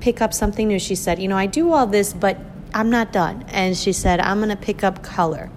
pick 0.00 0.20
up 0.20 0.32
something 0.32 0.68
new. 0.68 0.78
She 0.78 0.94
said, 0.94 1.20
You 1.20 1.28
know, 1.28 1.36
I 1.36 1.46
do 1.46 1.72
all 1.72 1.86
this, 1.86 2.12
but 2.12 2.38
I'm 2.74 2.90
not 2.90 3.12
done. 3.12 3.44
And 3.48 3.76
she 3.76 3.92
said, 3.92 4.20
I'm 4.20 4.38
going 4.38 4.50
to 4.50 4.56
pick 4.56 4.84
up 4.84 5.02
color. 5.02 5.50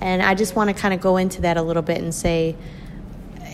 And 0.00 0.22
I 0.22 0.34
just 0.34 0.56
want 0.56 0.68
to 0.68 0.74
kind 0.74 0.94
of 0.94 1.00
go 1.00 1.16
into 1.16 1.42
that 1.42 1.56
a 1.56 1.62
little 1.62 1.82
bit 1.82 1.98
and 1.98 2.14
say, 2.14 2.56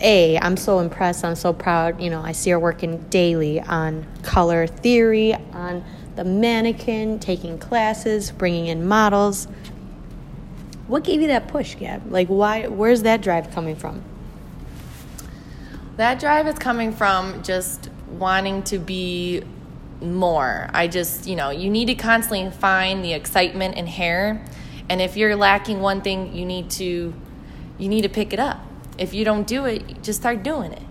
A, 0.01 0.37
I'm 0.39 0.57
so 0.57 0.79
impressed. 0.79 1.23
I'm 1.23 1.35
so 1.35 1.53
proud. 1.53 2.01
You 2.01 2.09
know, 2.09 2.21
I 2.21 2.31
see 2.31 2.49
her 2.51 2.59
working 2.59 2.99
daily 3.09 3.59
on 3.61 4.05
color 4.23 4.67
theory, 4.67 5.33
on 5.33 5.83
the 6.15 6.23
mannequin, 6.23 7.19
taking 7.19 7.57
classes, 7.59 8.31
bringing 8.31 8.67
in 8.67 8.87
models. 8.87 9.47
What 10.87 11.03
gave 11.03 11.21
you 11.21 11.27
that 11.27 11.47
push, 11.49 11.75
Gab? 11.75 12.11
Like, 12.11 12.27
why? 12.27 12.67
Where's 12.67 13.03
that 13.03 13.21
drive 13.21 13.51
coming 13.51 13.75
from? 13.75 14.03
That 15.97 16.19
drive 16.19 16.47
is 16.47 16.57
coming 16.59 16.93
from 16.93 17.43
just 17.43 17.89
wanting 18.09 18.63
to 18.63 18.79
be 18.79 19.43
more. 20.01 20.69
I 20.73 20.87
just, 20.87 21.27
you 21.27 21.35
know, 21.35 21.49
you 21.49 21.69
need 21.69 21.85
to 21.85 21.95
constantly 21.95 22.49
find 22.51 23.03
the 23.03 23.13
excitement 23.13 23.75
in 23.75 23.87
hair. 23.87 24.45
And 24.89 25.01
if 25.01 25.17
you're 25.17 25.35
lacking 25.35 25.79
one 25.79 26.01
thing, 26.01 26.35
you 26.35 26.45
need 26.45 26.69
to 26.71 27.13
you 27.77 27.89
need 27.89 28.01
to 28.01 28.09
pick 28.09 28.33
it 28.33 28.39
up. 28.39 28.59
If 28.97 29.13
you 29.13 29.23
don't 29.23 29.45
do 29.45 29.65
it, 29.65 30.01
just 30.01 30.19
start 30.19 30.43
doing 30.43 30.71
it. 30.71 30.83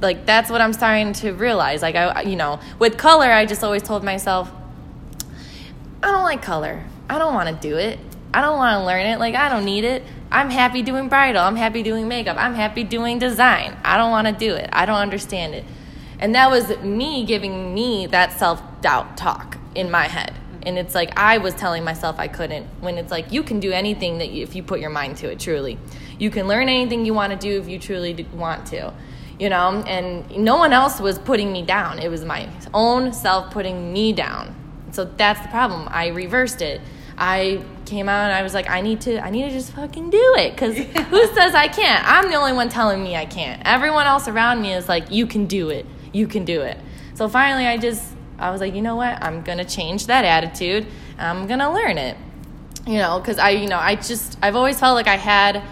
Like 0.00 0.26
that's 0.26 0.50
what 0.50 0.60
I'm 0.60 0.72
starting 0.72 1.12
to 1.14 1.32
realize. 1.32 1.82
Like 1.82 1.94
I 1.94 2.22
you 2.22 2.36
know, 2.36 2.60
with 2.78 2.96
color, 2.96 3.30
I 3.30 3.46
just 3.46 3.62
always 3.62 3.82
told 3.82 4.04
myself 4.04 4.50
I 6.02 6.10
don't 6.10 6.24
like 6.24 6.42
color. 6.42 6.84
I 7.08 7.18
don't 7.18 7.34
want 7.34 7.48
to 7.48 7.68
do 7.68 7.76
it. 7.76 7.98
I 8.32 8.40
don't 8.40 8.56
want 8.56 8.80
to 8.80 8.84
learn 8.84 9.06
it. 9.06 9.18
Like 9.18 9.34
I 9.34 9.48
don't 9.48 9.64
need 9.64 9.84
it. 9.84 10.02
I'm 10.30 10.50
happy 10.50 10.82
doing 10.82 11.08
bridal. 11.08 11.40
I'm 11.40 11.56
happy 11.56 11.84
doing 11.84 12.08
makeup. 12.08 12.36
I'm 12.36 12.54
happy 12.54 12.82
doing 12.82 13.20
design. 13.20 13.76
I 13.84 13.96
don't 13.96 14.10
want 14.10 14.26
to 14.26 14.32
do 14.32 14.54
it. 14.54 14.68
I 14.72 14.84
don't 14.84 14.98
understand 14.98 15.54
it. 15.54 15.64
And 16.18 16.34
that 16.34 16.50
was 16.50 16.76
me 16.78 17.24
giving 17.24 17.74
me 17.74 18.06
that 18.06 18.38
self 18.38 18.62
doubt 18.80 19.16
talk 19.16 19.58
in 19.74 19.90
my 19.90 20.04
head. 20.04 20.34
And 20.62 20.78
it's 20.78 20.94
like 20.94 21.16
I 21.18 21.38
was 21.38 21.54
telling 21.54 21.84
myself 21.84 22.18
I 22.18 22.28
couldn't 22.28 22.66
when 22.80 22.96
it's 22.96 23.10
like 23.10 23.32
you 23.32 23.42
can 23.42 23.60
do 23.60 23.70
anything 23.72 24.18
that 24.18 24.30
you, 24.30 24.42
if 24.42 24.54
you 24.54 24.62
put 24.62 24.80
your 24.80 24.90
mind 24.90 25.16
to 25.18 25.30
it, 25.30 25.38
truly. 25.38 25.78
You 26.18 26.30
can 26.30 26.48
learn 26.48 26.68
anything 26.68 27.04
you 27.04 27.14
want 27.14 27.32
to 27.32 27.38
do 27.38 27.60
if 27.60 27.68
you 27.68 27.78
truly 27.78 28.26
want 28.32 28.66
to, 28.68 28.94
you 29.38 29.50
know? 29.50 29.82
And 29.86 30.30
no 30.38 30.56
one 30.56 30.72
else 30.72 31.00
was 31.00 31.18
putting 31.18 31.52
me 31.52 31.62
down. 31.62 31.98
It 31.98 32.08
was 32.08 32.24
my 32.24 32.48
own 32.72 33.12
self 33.12 33.52
putting 33.52 33.92
me 33.92 34.12
down. 34.12 34.54
So 34.92 35.04
that's 35.04 35.40
the 35.40 35.48
problem. 35.48 35.88
I 35.90 36.08
reversed 36.08 36.62
it. 36.62 36.80
I 37.16 37.62
came 37.84 38.08
out 38.08 38.24
and 38.24 38.32
I 38.32 38.42
was 38.42 38.54
like, 38.54 38.68
I 38.68 38.80
need 38.80 39.00
to, 39.02 39.22
I 39.22 39.30
need 39.30 39.42
to 39.42 39.50
just 39.50 39.72
fucking 39.72 40.10
do 40.10 40.34
it. 40.38 40.56
Cause 40.56 40.76
who 41.10 41.34
says 41.34 41.54
I 41.54 41.68
can't? 41.68 42.04
I'm 42.06 42.30
the 42.30 42.36
only 42.36 42.52
one 42.52 42.68
telling 42.68 43.02
me 43.02 43.16
I 43.16 43.26
can't. 43.26 43.60
Everyone 43.64 44.06
else 44.06 44.28
around 44.28 44.62
me 44.62 44.72
is 44.72 44.88
like, 44.88 45.10
you 45.10 45.26
can 45.26 45.46
do 45.46 45.68
it. 45.70 45.86
You 46.14 46.26
can 46.26 46.46
do 46.46 46.62
it. 46.62 46.78
So 47.12 47.28
finally, 47.28 47.66
I 47.66 47.76
just, 47.76 48.02
I 48.38 48.50
was 48.50 48.60
like, 48.60 48.74
you 48.74 48.80
know 48.80 48.96
what? 48.96 49.22
I'm 49.22 49.42
gonna 49.42 49.64
change 49.64 50.06
that 50.06 50.24
attitude. 50.24 50.86
I'm 51.18 51.46
gonna 51.46 51.72
learn 51.72 51.98
it. 51.98 52.16
You 52.86 52.98
know, 52.98 53.20
cause 53.20 53.38
I, 53.38 53.50
you 53.50 53.68
know, 53.68 53.78
I 53.78 53.96
just, 53.96 54.38
I've 54.42 54.56
always 54.56 54.80
felt 54.80 54.94
like 54.94 55.08
I 55.08 55.16
had 55.16 55.62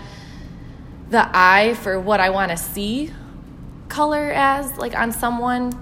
the 1.08 1.28
eye 1.32 1.74
for 1.74 1.98
what 1.98 2.20
I 2.20 2.30
want 2.30 2.50
to 2.50 2.56
see 2.56 3.10
color 3.88 4.30
as, 4.32 4.76
like 4.76 4.94
on 4.94 5.12
someone 5.12 5.72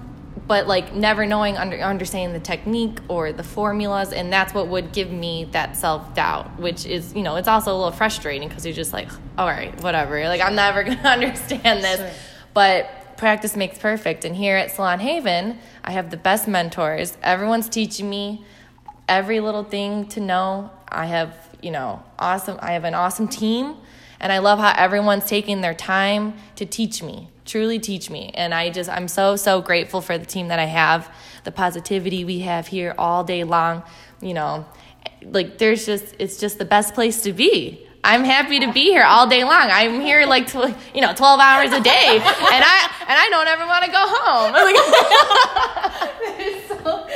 but 0.47 0.67
like 0.67 0.93
never 0.93 1.25
knowing 1.25 1.55
under 1.55 1.77
understanding 1.77 2.33
the 2.33 2.45
technique 2.45 2.99
or 3.07 3.31
the 3.31 3.43
formulas 3.43 4.11
and 4.11 4.33
that's 4.33 4.53
what 4.53 4.67
would 4.67 4.91
give 4.91 5.09
me 5.09 5.45
that 5.51 5.77
self-doubt 5.77 6.59
which 6.59 6.85
is 6.85 7.13
you 7.13 7.21
know 7.21 7.37
it's 7.37 7.47
also 7.47 7.71
a 7.71 7.77
little 7.77 7.91
frustrating 7.91 8.49
because 8.49 8.65
you're 8.65 8.75
just 8.75 8.91
like 8.91 9.07
all 9.37 9.47
right 9.47 9.81
whatever 9.81 10.21
like 10.27 10.41
i'm 10.41 10.55
never 10.55 10.83
gonna 10.83 10.97
understand 11.03 11.81
this 11.81 11.97
sure. 11.97 12.11
but 12.53 13.00
practice 13.21 13.55
makes 13.55 13.77
perfect 13.77 14.25
and 14.25 14.35
here 14.35 14.57
at 14.57 14.69
salon 14.71 14.99
haven 14.99 15.57
i 15.83 15.91
have 15.91 16.09
the 16.09 16.17
best 16.17 16.47
mentors 16.47 17.17
everyone's 17.23 17.69
teaching 17.69 18.09
me 18.09 18.43
every 19.07 19.39
little 19.39 19.63
thing 19.63 20.05
to 20.07 20.19
know 20.19 20.69
i 20.89 21.05
have 21.05 21.33
you 21.61 21.71
know 21.71 22.03
awesome 22.19 22.57
i 22.61 22.73
have 22.73 22.83
an 22.83 22.93
awesome 22.93 23.27
team 23.29 23.77
and 24.19 24.33
i 24.33 24.39
love 24.39 24.59
how 24.59 24.73
everyone's 24.75 25.25
taking 25.25 25.61
their 25.61 25.73
time 25.73 26.33
to 26.55 26.65
teach 26.65 27.01
me 27.01 27.29
truly 27.51 27.79
teach 27.79 28.09
me. 28.09 28.31
And 28.33 28.53
I 28.53 28.69
just, 28.69 28.89
I'm 28.89 29.07
so, 29.07 29.35
so 29.35 29.61
grateful 29.61 29.99
for 29.99 30.17
the 30.17 30.25
team 30.25 30.47
that 30.47 30.59
I 30.59 30.65
have, 30.65 31.13
the 31.43 31.51
positivity 31.51 32.23
we 32.23 32.39
have 32.39 32.67
here 32.67 32.95
all 32.97 33.23
day 33.23 33.43
long. 33.43 33.83
You 34.21 34.33
know, 34.33 34.65
like 35.23 35.57
there's 35.57 35.85
just, 35.85 36.15
it's 36.17 36.37
just 36.39 36.59
the 36.59 36.65
best 36.65 36.93
place 36.93 37.23
to 37.23 37.33
be. 37.33 37.85
I'm 38.03 38.23
happy 38.23 38.59
to 38.61 38.71
be 38.73 38.85
here 38.85 39.03
all 39.03 39.27
day 39.27 39.43
long. 39.43 39.69
I'm 39.71 40.01
here 40.01 40.25
like 40.25 40.47
tw- 40.47 40.73
you 40.93 41.01
know 41.01 41.13
12 41.13 41.39
hours 41.39 41.71
a 41.71 41.81
day, 41.81 42.17
and 42.17 42.23
I 42.23 42.89
and 43.07 43.17
I 43.19 43.29
don't 43.29 43.47
ever 43.47 43.65
want 43.67 43.85
to 43.85 43.91
go 43.91 44.03
home. 44.07 44.53
so, 46.67 47.07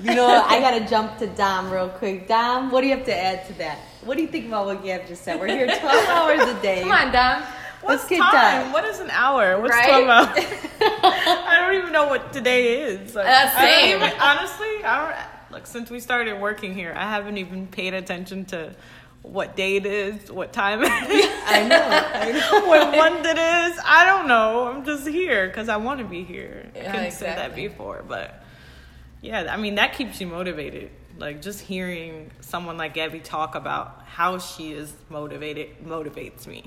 you 0.02 0.14
know, 0.14 0.26
I 0.46 0.58
gotta 0.60 0.88
jump 0.88 1.18
to 1.18 1.26
Dom 1.26 1.70
real 1.70 1.88
quick. 1.90 2.26
Dom, 2.28 2.70
what 2.70 2.80
do 2.80 2.86
you 2.86 2.96
have 2.96 3.04
to 3.06 3.16
add 3.16 3.46
to 3.48 3.52
that? 3.58 3.78
What 4.04 4.16
do 4.16 4.22
you 4.22 4.28
think 4.28 4.46
about 4.46 4.66
what 4.66 4.82
Gab 4.82 5.06
just 5.06 5.22
said? 5.22 5.38
We're 5.38 5.48
here 5.48 5.66
12 5.66 5.82
hours 6.08 6.40
a 6.40 6.62
day. 6.62 6.80
Come 6.82 6.92
on, 6.92 7.12
Dom. 7.12 7.42
What's 7.82 8.08
time? 8.08 8.18
time? 8.18 8.72
What 8.72 8.84
is 8.86 9.00
an 9.00 9.10
hour? 9.10 9.60
What's 9.60 9.74
right? 9.74 9.88
12 9.88 10.08
hours? 10.08 10.28
I 10.80 11.58
don't 11.60 11.74
even 11.76 11.92
know 11.92 12.06
what 12.08 12.32
today 12.32 12.80
is. 12.82 13.14
Like, 13.14 13.26
uh, 13.26 13.28
That's 13.28 13.56
same. 13.58 13.96
Even, 13.96 14.12
honestly, 14.18 14.82
I 14.84 15.04
don't, 15.04 15.14
look, 15.54 15.66
since 15.68 15.88
we 15.88 16.00
started 16.00 16.40
working 16.40 16.74
here, 16.74 16.92
I 16.96 17.08
haven't 17.08 17.38
even 17.38 17.68
paid 17.68 17.94
attention 17.94 18.44
to 18.46 18.74
what 19.22 19.56
day 19.56 19.76
it 19.76 19.86
is, 19.86 20.30
what 20.30 20.52
time 20.52 20.82
it 20.82 21.10
is. 21.10 21.30
I 21.46 21.66
know. 21.66 21.88
I 21.88 22.32
know. 22.60 22.66
what 22.66 22.90
month 22.96 23.24
it 23.24 23.38
is. 23.38 23.78
I 23.84 24.04
don't 24.04 24.26
know. 24.26 24.66
I'm 24.66 24.84
just 24.84 25.06
here 25.06 25.46
because 25.46 25.68
I 25.68 25.76
want 25.76 26.00
to 26.00 26.04
be 26.04 26.24
here. 26.24 26.70
Yeah, 26.74 26.80
I 26.80 26.84
couldn't 26.86 27.06
exactly. 27.06 27.26
say 27.26 27.34
that 27.36 27.54
before, 27.54 28.04
but 28.06 28.44
yeah, 29.22 29.46
I 29.48 29.56
mean, 29.56 29.76
that 29.76 29.94
keeps 29.94 30.20
you 30.20 30.26
motivated. 30.26 30.90
Like 31.16 31.40
just 31.40 31.60
hearing 31.60 32.32
someone 32.40 32.76
like 32.76 32.94
Gabby 32.94 33.20
talk 33.20 33.54
about 33.54 34.02
how 34.04 34.38
she 34.38 34.72
is 34.72 34.92
motivated 35.08 35.84
motivates 35.84 36.48
me. 36.48 36.64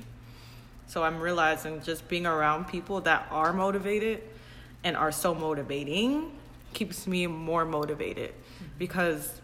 So 0.87 1.03
I'm 1.03 1.19
realizing 1.19 1.81
just 1.81 2.07
being 2.07 2.25
around 2.25 2.69
people 2.69 3.01
that 3.01 3.27
are 3.29 3.51
motivated 3.51 4.23
and 4.85 4.95
are 4.95 5.11
so 5.11 5.35
motivating 5.35 6.31
keeps 6.73 7.05
me 7.05 7.27
more 7.27 7.65
motivated 7.65 8.33
because 8.77 9.41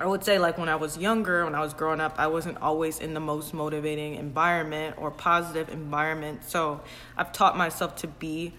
I 0.00 0.06
would 0.06 0.22
say 0.22 0.38
like 0.38 0.58
when 0.58 0.68
I 0.68 0.76
was 0.76 0.96
younger, 0.96 1.44
when 1.44 1.54
I 1.54 1.60
was 1.60 1.74
growing 1.74 2.00
up, 2.00 2.14
I 2.18 2.28
wasn't 2.28 2.58
always 2.58 3.00
in 3.00 3.14
the 3.14 3.20
most 3.20 3.52
motivating 3.52 4.14
environment 4.14 4.96
or 4.98 5.10
positive 5.10 5.68
environment. 5.70 6.44
So 6.44 6.80
I've 7.16 7.32
taught 7.32 7.56
myself 7.56 7.96
to 7.96 8.06
be 8.06 8.52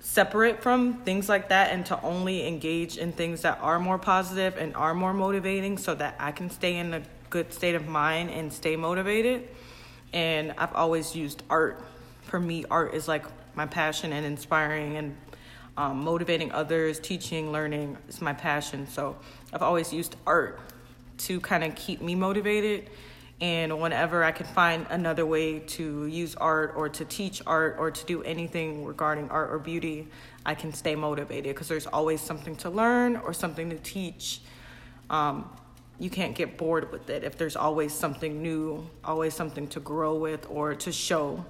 separate 0.00 0.62
from 0.62 0.94
things 1.02 1.28
like 1.28 1.48
that 1.48 1.72
and 1.72 1.84
to 1.86 2.00
only 2.02 2.46
engage 2.46 2.96
in 2.96 3.12
things 3.12 3.42
that 3.42 3.58
are 3.60 3.78
more 3.78 3.98
positive 3.98 4.56
and 4.56 4.74
are 4.76 4.94
more 4.94 5.12
motivating 5.12 5.76
so 5.76 5.94
that 5.96 6.14
I 6.18 6.32
can 6.32 6.48
stay 6.48 6.76
in 6.76 6.94
a 6.94 7.02
good 7.28 7.52
state 7.52 7.74
of 7.74 7.88
mind 7.88 8.30
and 8.30 8.52
stay 8.52 8.76
motivated 8.76 9.48
and 10.12 10.54
I've 10.56 10.74
always 10.74 11.14
used 11.14 11.42
art. 11.50 11.84
For 12.22 12.40
me, 12.40 12.64
art 12.70 12.94
is 12.94 13.08
like 13.08 13.26
my 13.54 13.66
passion 13.66 14.12
and 14.12 14.24
inspiring 14.24 14.96
and 14.96 15.16
um, 15.76 16.02
motivating 16.02 16.52
others, 16.52 16.98
teaching, 16.98 17.52
learning 17.52 17.96
is 18.08 18.20
my 18.20 18.32
passion. 18.32 18.86
So 18.86 19.16
I've 19.52 19.62
always 19.62 19.92
used 19.92 20.16
art 20.26 20.60
to 21.18 21.40
kind 21.40 21.64
of 21.64 21.74
keep 21.74 22.00
me 22.00 22.14
motivated. 22.14 22.90
And 23.40 23.80
whenever 23.80 24.24
I 24.24 24.32
can 24.32 24.46
find 24.46 24.86
another 24.88 25.26
way 25.26 25.58
to 25.58 26.06
use 26.06 26.34
art 26.36 26.72
or 26.74 26.88
to 26.88 27.04
teach 27.04 27.42
art 27.46 27.76
or 27.78 27.90
to 27.90 28.06
do 28.06 28.22
anything 28.22 28.86
regarding 28.86 29.28
art 29.28 29.50
or 29.52 29.58
beauty, 29.58 30.08
I 30.46 30.54
can 30.54 30.72
stay 30.72 30.94
motivated 30.94 31.54
because 31.54 31.68
there's 31.68 31.86
always 31.86 32.22
something 32.22 32.56
to 32.56 32.70
learn 32.70 33.16
or 33.16 33.34
something 33.34 33.68
to 33.68 33.76
teach. 33.76 34.40
Um, 35.10 35.50
you 35.98 36.08
can't 36.08 36.34
get 36.34 36.56
bored 36.56 36.90
with 36.90 37.10
it 37.10 37.24
if 37.24 37.36
there's 37.36 37.56
always 37.56 37.92
something 37.92 38.42
new, 38.42 38.88
always 39.04 39.34
something 39.34 39.68
to 39.68 39.80
grow 39.80 40.16
with 40.16 40.46
or 40.48 40.74
to 40.74 40.92
show. 40.92 41.44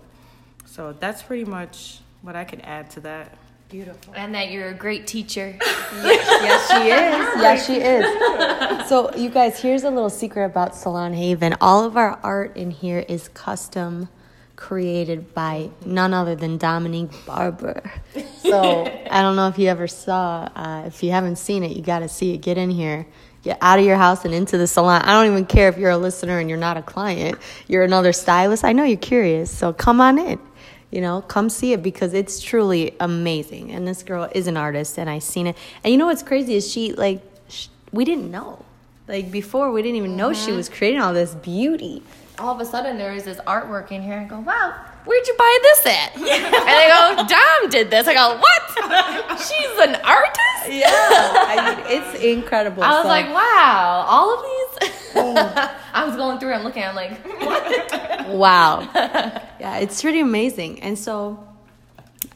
So 0.64 0.92
that's 0.92 1.23
pretty 1.23 1.45
much 1.45 2.00
what 2.23 2.35
I 2.35 2.45
can 2.45 2.61
add 2.62 2.90
to 2.92 3.00
that. 3.00 3.38
Beautiful. 3.68 4.14
And 4.14 4.35
that 4.35 4.50
you're 4.50 4.68
a 4.68 4.75
great 4.75 5.06
teacher. 5.08 5.56
yes, 5.61 6.70
she 6.70 6.88
is. 6.88 7.26
Yes, 7.37 7.66
she 7.66 7.75
is. 7.75 8.88
So, 8.88 9.14
you 9.14 9.28
guys, 9.28 9.61
here's 9.61 9.85
a 9.85 9.90
little 9.90 10.11
secret 10.11 10.44
about 10.44 10.76
Salon 10.76 11.12
Haven. 11.12 11.56
All 11.61 11.85
of 11.85 11.96
our 11.96 12.18
art 12.23 12.56
in 12.56 12.70
here 12.70 13.04
is 13.08 13.28
custom 13.28 14.08
created 14.54 15.35
by 15.35 15.70
none 15.85 16.14
other 16.14 16.35
than 16.35 16.58
Dominique 16.58 17.11
Barber. 17.26 17.92
So, 18.38 18.87
I 19.11 19.23
don't 19.23 19.37
know 19.37 19.49
if 19.49 19.58
you 19.58 19.68
ever 19.68 19.88
saw, 19.88 20.49
uh, 20.54 20.85
if 20.87 21.02
you 21.02 21.11
haven't 21.11 21.37
seen 21.37 21.64
it, 21.64 21.76
you 21.76 21.82
got 21.82 21.99
to 22.00 22.08
see 22.08 22.35
it. 22.35 22.38
Get 22.38 22.56
in 22.58 22.70
here 22.70 23.06
get 23.46 23.58
out 23.61 23.78
of 23.78 23.85
your 23.85 23.96
house 23.96 24.25
and 24.25 24.35
into 24.35 24.58
the 24.58 24.66
salon. 24.66 25.00
I 25.02 25.12
don't 25.12 25.32
even 25.32 25.46
care 25.46 25.68
if 25.68 25.78
you're 25.78 25.90
a 25.90 25.96
listener 25.96 26.40
and 26.40 26.50
you're 26.50 26.58
not 26.58 26.76
a 26.76 26.82
client. 26.82 27.38
You're 27.68 27.85
another 27.85 28.12
stylist. 28.12 28.64
I 28.64 28.73
know 28.73 28.82
you're 28.82 28.96
curious. 28.96 29.50
So 29.50 29.73
come 29.73 30.00
on 30.00 30.18
in. 30.18 30.40
You 30.90 31.00
know, 31.00 31.21
come 31.23 31.50
see 31.50 31.73
it 31.73 31.83
because 31.83 32.14
it's 32.14 32.40
truly 32.40 32.95
amazing. 33.00 33.73
And 33.73 33.87
this 33.87 34.02
girl 34.02 34.28
is 34.35 34.47
an 34.47 34.57
artist 34.57 34.99
and 34.99 35.11
I 35.11 35.19
seen 35.19 35.47
it. 35.47 35.57
And 35.83 35.93
you 35.93 35.99
know 35.99 36.07
what's 36.07 36.23
crazy 36.23 36.55
is 36.55 36.71
she 36.71 36.93
like 36.93 37.23
she, 37.49 37.69
we 37.93 38.05
didn't 38.05 38.31
know. 38.31 38.64
Like 39.09 39.31
before 39.31 39.73
we 39.73 39.83
didn't 39.83 39.97
even 39.97 40.16
know 40.16 40.31
mm-hmm. 40.31 40.47
she 40.47 40.52
was 40.52 40.69
creating 40.69 41.00
all 41.00 41.12
this 41.12 41.35
beauty. 41.35 42.02
All 42.38 42.55
of 42.55 42.61
a 42.61 42.64
sudden 42.64 42.99
there 42.99 43.14
is 43.14 43.25
this 43.25 43.38
artwork 43.38 43.90
in 43.90 44.02
here 44.02 44.19
and 44.19 44.28
go, 44.28 44.40
"Wow, 44.40 44.75
where'd 45.07 45.26
you 45.26 45.35
buy 45.38 45.59
this 45.62 45.87
at? 45.87 46.16
and 46.16 46.25
i 46.26 47.14
go, 47.16 47.26
Dom 47.26 47.71
did 47.71 47.90
this. 47.90 48.07
I 48.07 48.14
go, 48.14 48.38
what? 48.38 49.40
She's 49.40 49.88
an 49.88 49.95
artist? 50.05 50.43
Yeah. 50.69 50.90
I 50.90 51.76
mean, 51.76 52.02
it's 52.02 52.23
incredible. 52.23 52.83
I 52.83 52.90
was 52.90 53.02
so. 53.02 53.09
like, 53.09 53.26
wow, 53.26 54.05
all 54.07 54.35
of 54.35 54.45
these? 54.45 54.90
I 55.18 56.04
was 56.06 56.16
going 56.16 56.38
through, 56.38 56.52
I'm 56.52 56.64
looking, 56.64 56.82
I'm 56.82 56.94
like, 56.94 57.25
what? 57.40 58.28
wow. 58.28 58.80
Yeah, 59.61 59.78
it's 59.78 60.00
pretty 60.00 60.20
amazing. 60.20 60.80
And 60.82 60.99
so, 60.99 61.46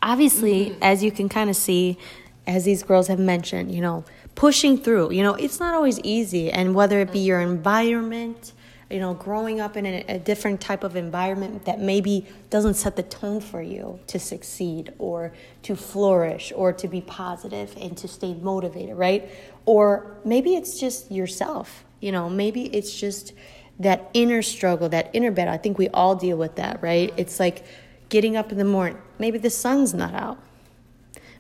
obviously, 0.03 0.67
mm-hmm. 0.71 0.83
as 0.83 1.03
you 1.03 1.11
can 1.11 1.29
kind 1.29 1.51
of 1.51 1.57
see, 1.57 1.99
as 2.47 2.65
these 2.65 2.83
girls 2.83 3.09
have 3.09 3.19
mentioned, 3.19 3.73
you 3.73 3.81
know, 3.81 4.05
pushing 4.35 4.79
through, 4.79 5.13
you 5.13 5.23
know, 5.23 5.35
it's 5.35 5.61
not 5.61 5.75
always 5.75 5.99
easy. 6.01 6.51
And 6.51 6.75
whether 6.75 7.01
it 7.01 7.13
be 7.13 7.19
your 7.19 7.41
environment, 7.41 8.53
you 8.91 8.99
know, 8.99 9.15
growing 9.15 9.61
up 9.61 9.77
in 9.77 9.87
a, 9.87 10.05
a, 10.09 10.19
different 10.19 10.61
type 10.61 10.83
of 10.83 10.97
environment 10.97 11.65
that 11.65 11.79
maybe 11.79 12.27
doesn't 12.51 12.75
set 12.75 12.97
the 12.97 13.05
tone 13.05 13.41
for 13.41 13.63
you 13.63 14.01
to 14.09 14.19
succeed 14.19 14.93
or 14.99 15.33
to 15.63 15.77
flourish 15.77 16.53
or 16.57 16.73
to 16.73 16.89
be 16.89 17.01
positive 17.01 17.73
and 17.81 17.97
to 17.97 18.09
stay 18.09 18.35
motivated, 18.35 18.97
right? 18.97 19.31
Or 19.65 20.17
maybe 20.25 20.57
it's 20.57 20.81
just 20.81 21.13
yourself, 21.13 21.85
you 22.01 22.13
know, 22.13 22.29
maybe 22.29 22.65
it's 22.75 22.99
just 22.99 23.33
that 23.79 24.11
inner 24.13 24.43
struggle, 24.43 24.89
that 24.91 25.11
inner 25.13 25.31
battle. 25.31 25.55
I 25.55 25.59
think 25.59 25.79
we 25.79 25.89
all 25.89 26.15
deal 26.15 26.37
with 26.37 26.57
that, 26.57 26.83
right? 26.83 27.13
It's 27.17 27.41
like 27.41 27.65
getting 28.09 28.37
up 28.37 28.53
in 28.53 28.59
the 28.59 28.65
morning, 28.65 28.99
maybe 29.19 29.39
the 29.39 29.51
sun's 29.51 29.95
not 29.95 30.15
out. 30.15 30.39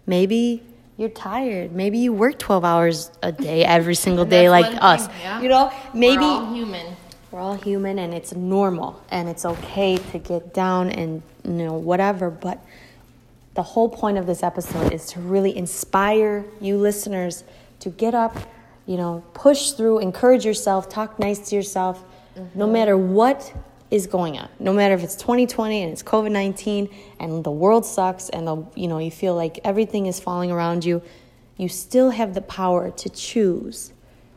Maybe 0.06 0.62
you're 0.96 1.08
tired. 1.08 1.72
Maybe 1.72 1.98
you 1.98 2.12
work 2.12 2.38
12 2.38 2.64
hours 2.64 3.10
a 3.22 3.32
day 3.32 3.64
every 3.64 3.94
single 4.06 4.24
day 4.24 4.48
like 4.50 4.76
us. 4.82 5.08
Yeah. 5.20 5.40
You 5.40 5.48
know, 5.48 5.72
maybe 5.94 6.22
We're 6.22 6.30
all 6.30 6.54
human 6.54 6.96
We're 7.30 7.40
all 7.40 7.54
human 7.54 7.98
and 7.98 8.14
it's 8.14 8.34
normal 8.34 9.02
and 9.10 9.28
it's 9.28 9.44
okay 9.44 9.96
to 9.96 10.18
get 10.18 10.52
down 10.54 10.90
and 10.90 11.22
you 11.44 11.52
know 11.52 11.74
whatever, 11.74 12.30
but 12.30 12.62
the 13.54 13.62
whole 13.62 13.88
point 13.88 14.16
of 14.18 14.26
this 14.26 14.42
episode 14.42 14.92
is 14.92 15.06
to 15.06 15.20
really 15.20 15.56
inspire 15.56 16.44
you 16.60 16.78
listeners 16.78 17.44
to 17.80 17.90
get 17.90 18.14
up, 18.14 18.36
you 18.90 18.96
know, 18.96 19.22
push 19.34 19.70
through, 19.70 20.00
encourage 20.00 20.44
yourself, 20.44 20.88
talk 20.88 21.16
nice 21.20 21.48
to 21.48 21.54
yourself, 21.54 22.02
mm-hmm. 22.34 22.58
no 22.58 22.66
matter 22.66 22.96
what 22.96 23.54
is 23.88 24.08
going 24.08 24.36
on. 24.36 24.48
No 24.58 24.72
matter 24.72 24.94
if 24.94 25.04
it's 25.04 25.14
2020 25.14 25.84
and 25.84 25.92
it's 25.92 26.02
COVID-19 26.02 26.92
and 27.20 27.44
the 27.44 27.52
world 27.52 27.86
sucks 27.86 28.30
and 28.30 28.48
the 28.48 28.66
you 28.74 28.88
know, 28.88 28.98
you 28.98 29.12
feel 29.12 29.36
like 29.36 29.60
everything 29.62 30.06
is 30.06 30.18
falling 30.18 30.50
around 30.50 30.84
you, 30.84 31.02
you 31.56 31.68
still 31.68 32.10
have 32.10 32.34
the 32.34 32.40
power 32.40 32.90
to 32.90 33.08
choose 33.08 33.92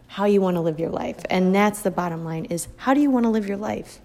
how 0.05 0.25
you 0.25 0.39
want 0.39 0.55
to 0.55 0.61
live 0.61 0.79
your 0.79 0.91
life. 0.91 1.17
And 1.31 1.55
that's 1.55 1.81
the 1.81 1.89
bottom 1.89 2.23
line 2.23 2.45
is 2.45 2.67
how 2.77 2.93
do 2.93 3.01
you 3.01 3.09
want 3.09 3.23
to 3.23 3.31
live 3.31 3.47
your 3.47 3.57
life? 3.57 4.01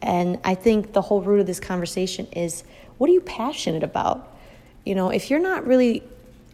And 0.00 0.40
I 0.44 0.54
think 0.54 0.94
the 0.94 1.02
whole 1.02 1.20
root 1.20 1.40
of 1.40 1.46
this 1.46 1.60
conversation 1.60 2.26
is 2.28 2.64
what 2.96 3.10
are 3.10 3.12
you 3.12 3.20
passionate 3.20 3.82
about? 3.82 4.34
You 4.86 4.94
know, 4.94 5.10
if 5.10 5.28
you're 5.28 5.40
not 5.40 5.66
really 5.66 6.02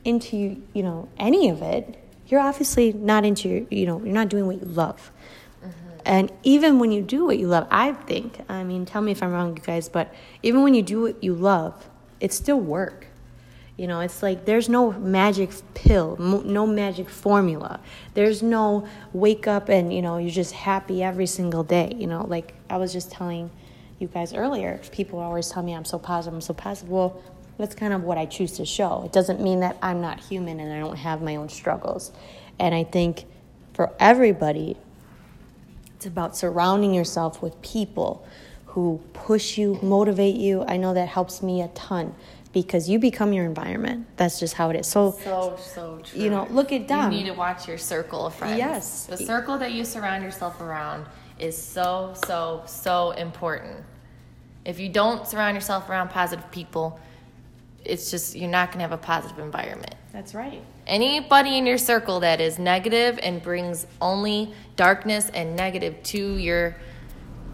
into, 0.05 0.61
you 0.73 0.83
know, 0.83 1.09
any 1.17 1.49
of 1.49 1.63
it, 1.63 1.97
you're 2.31 2.41
obviously 2.41 2.93
not 2.93 3.25
into, 3.25 3.49
your, 3.49 3.67
you 3.71 3.87
know, 3.87 4.01
you're 4.03 4.15
not 4.15 4.29
doing 4.29 4.47
what 4.47 4.61
you 4.61 4.67
love. 4.67 5.11
Mm-hmm. 5.63 5.99
And 6.05 6.33
even 6.43 6.79
when 6.79 6.93
you 6.93 7.03
do 7.03 7.25
what 7.25 7.39
you 7.39 7.49
love, 7.49 7.67
I 7.71 7.93
think, 7.93 8.41
I 8.49 8.65
mean, 8.65 8.87
tell 8.87 9.03
me 9.03 9.13
if 9.13 9.23
I'm 9.23 9.33
wrong, 9.33 9.57
you 9.57 9.63
guys, 9.63 9.89
but 9.89 10.15
even 10.43 10.63
when 10.63 10.75
you 10.75 10.83
do 10.83 11.03
what 11.03 11.23
you 11.23 11.35
love, 11.35 11.89
it's 12.21 12.37
still 12.37 12.61
work. 12.61 13.07
You 13.77 13.87
know, 13.87 14.01
it's 14.01 14.23
like 14.23 14.45
there's 14.45 14.69
no 14.69 14.93
magic 14.93 15.51
pill, 15.73 16.19
no 16.19 16.67
magic 16.67 17.09
formula. 17.09 17.81
There's 18.13 18.43
no 18.43 18.87
wake 19.15 19.47
up 19.47 19.71
and, 19.71 19.91
you 19.91 20.03
know, 20.03 20.19
you're 20.19 20.31
just 20.31 20.53
happy 20.53 21.03
every 21.03 21.27
single 21.27 21.65
day. 21.65 21.95
You 21.97 22.07
know, 22.07 22.27
like 22.27 22.53
I 22.69 22.77
was 22.77 22.93
just 22.93 23.11
telling 23.11 23.51
you 23.99 24.09
guys 24.09 24.35
earlier, 24.35 24.79
people 24.93 25.19
always 25.19 25.49
tell 25.49 25.63
me 25.63 25.73
I'm 25.73 25.87
so 25.87 25.99
positive, 25.99 26.35
I'm 26.35 26.41
so 26.43 26.53
positive. 26.53 26.91
Well, 26.91 27.23
that's 27.61 27.75
kind 27.75 27.93
of 27.93 28.03
what 28.03 28.19
I 28.19 28.27
choose 28.27 28.53
to 28.53 28.65
show. 28.65 29.03
It 29.05 29.13
doesn't 29.13 29.41
mean 29.41 29.61
that 29.61 29.77
I'm 29.83 30.01
not 30.01 30.21
human 30.21 30.61
and 30.61 30.73
I 30.73 30.79
don't 30.79 30.97
have 30.97 31.23
my 31.23 31.37
own 31.37 31.49
struggles. 31.49 32.13
And 32.59 32.75
I 32.75 32.85
think 32.85 33.25
for 33.73 33.93
everybody, 33.99 34.77
it's 35.97 36.07
about 36.07 36.37
surrounding 36.37 36.95
yourself 36.95 37.43
with 37.43 37.61
people 37.63 38.27
who 38.67 39.01
push 39.13 39.59
you, 39.59 39.79
motivate 39.83 40.37
you. 40.37 40.65
I 40.67 40.77
know 40.77 40.95
that 40.95 41.09
helps 41.09 41.43
me 41.43 41.61
a 41.61 41.69
ton 41.69 42.15
because 42.53 42.89
you 42.89 42.99
become 42.99 43.33
your 43.33 43.45
environment. 43.45 44.07
That's 44.17 44.41
just 44.41 44.55
how 44.55 44.71
it 44.71 44.77
is. 44.77 44.87
So, 44.87 45.13
so, 45.23 45.57
so 45.59 46.01
true. 46.03 46.21
You 46.21 46.31
know, 46.31 46.47
look 46.51 46.73
at 46.73 46.89
Dom. 46.89 47.13
You 47.13 47.19
need 47.19 47.27
to 47.27 47.35
watch 47.35 47.69
your 47.69 47.79
circle 47.79 48.27
of 48.27 48.35
friends. 48.35 48.59
Yes. 48.59 49.07
The 49.07 49.17
circle 49.17 49.59
that 49.59 49.73
you 49.73 49.85
surround 49.85 50.25
yourself 50.25 50.61
around 50.61 51.07
is 51.39 51.57
so, 51.57 52.15
so, 52.27 52.63
so 52.67 53.13
important. 53.13 53.85
If 54.65 54.79
you 54.79 54.89
don't 54.89 55.27
surround 55.27 55.55
yourself 55.55 55.89
around 55.89 56.09
positive 56.11 56.51
people, 56.51 57.01
it's 57.85 58.11
just 58.11 58.37
you're 58.37 58.51
not 58.51 58.69
going 58.69 58.79
to 58.79 58.83
have 58.83 58.93
a 58.93 58.99
positive 58.99 59.39
environment. 59.39 59.95
That's 60.13 60.35
right. 60.35 60.63
Anybody 60.87 61.57
in 61.57 61.67
your 61.67 61.79
circle 61.79 62.21
that 62.21 62.41
is 62.41 62.59
negative 62.59 63.19
and 63.23 63.43
brings 63.43 63.87
only 64.01 64.53
darkness 64.77 65.31
and 65.31 65.57
negative 65.57 66.03
to 66.05 66.37
your 66.37 66.77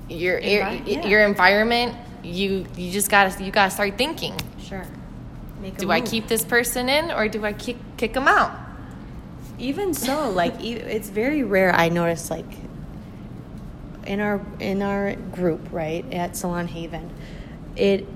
your 0.09 0.41
Envi- 0.41 0.87
yeah. 0.87 1.07
your 1.07 1.25
environment, 1.25 1.95
you 2.23 2.67
you 2.77 2.91
just 2.91 3.11
got 3.11 3.31
to 3.33 3.45
you 3.45 3.51
got 3.51 3.67
to 3.67 3.71
start 3.71 3.99
thinking. 3.99 4.35
Sure. 4.59 4.85
do 5.79 5.91
I 5.91 6.01
keep 6.01 6.29
this 6.29 6.45
person 6.45 6.89
in 6.89 7.11
or 7.11 7.29
do 7.29 7.45
I 7.45 7.53
kick 7.53 7.77
kick 7.97 8.15
them 8.15 8.29
out? 8.29 8.59
Even 9.59 9.95
so, 9.95 10.31
like 10.31 10.55
it's 10.63 11.09
very 11.09 11.43
rare 11.43 11.75
I 11.75 11.89
notice 11.89 12.31
like 12.31 12.47
in 14.07 14.21
our 14.21 14.41
in 14.61 14.83
our 14.83 15.15
group, 15.15 15.61
right, 15.73 16.11
at 16.13 16.37
Salon 16.37 16.69
Haven, 16.69 17.11
it 17.75 18.07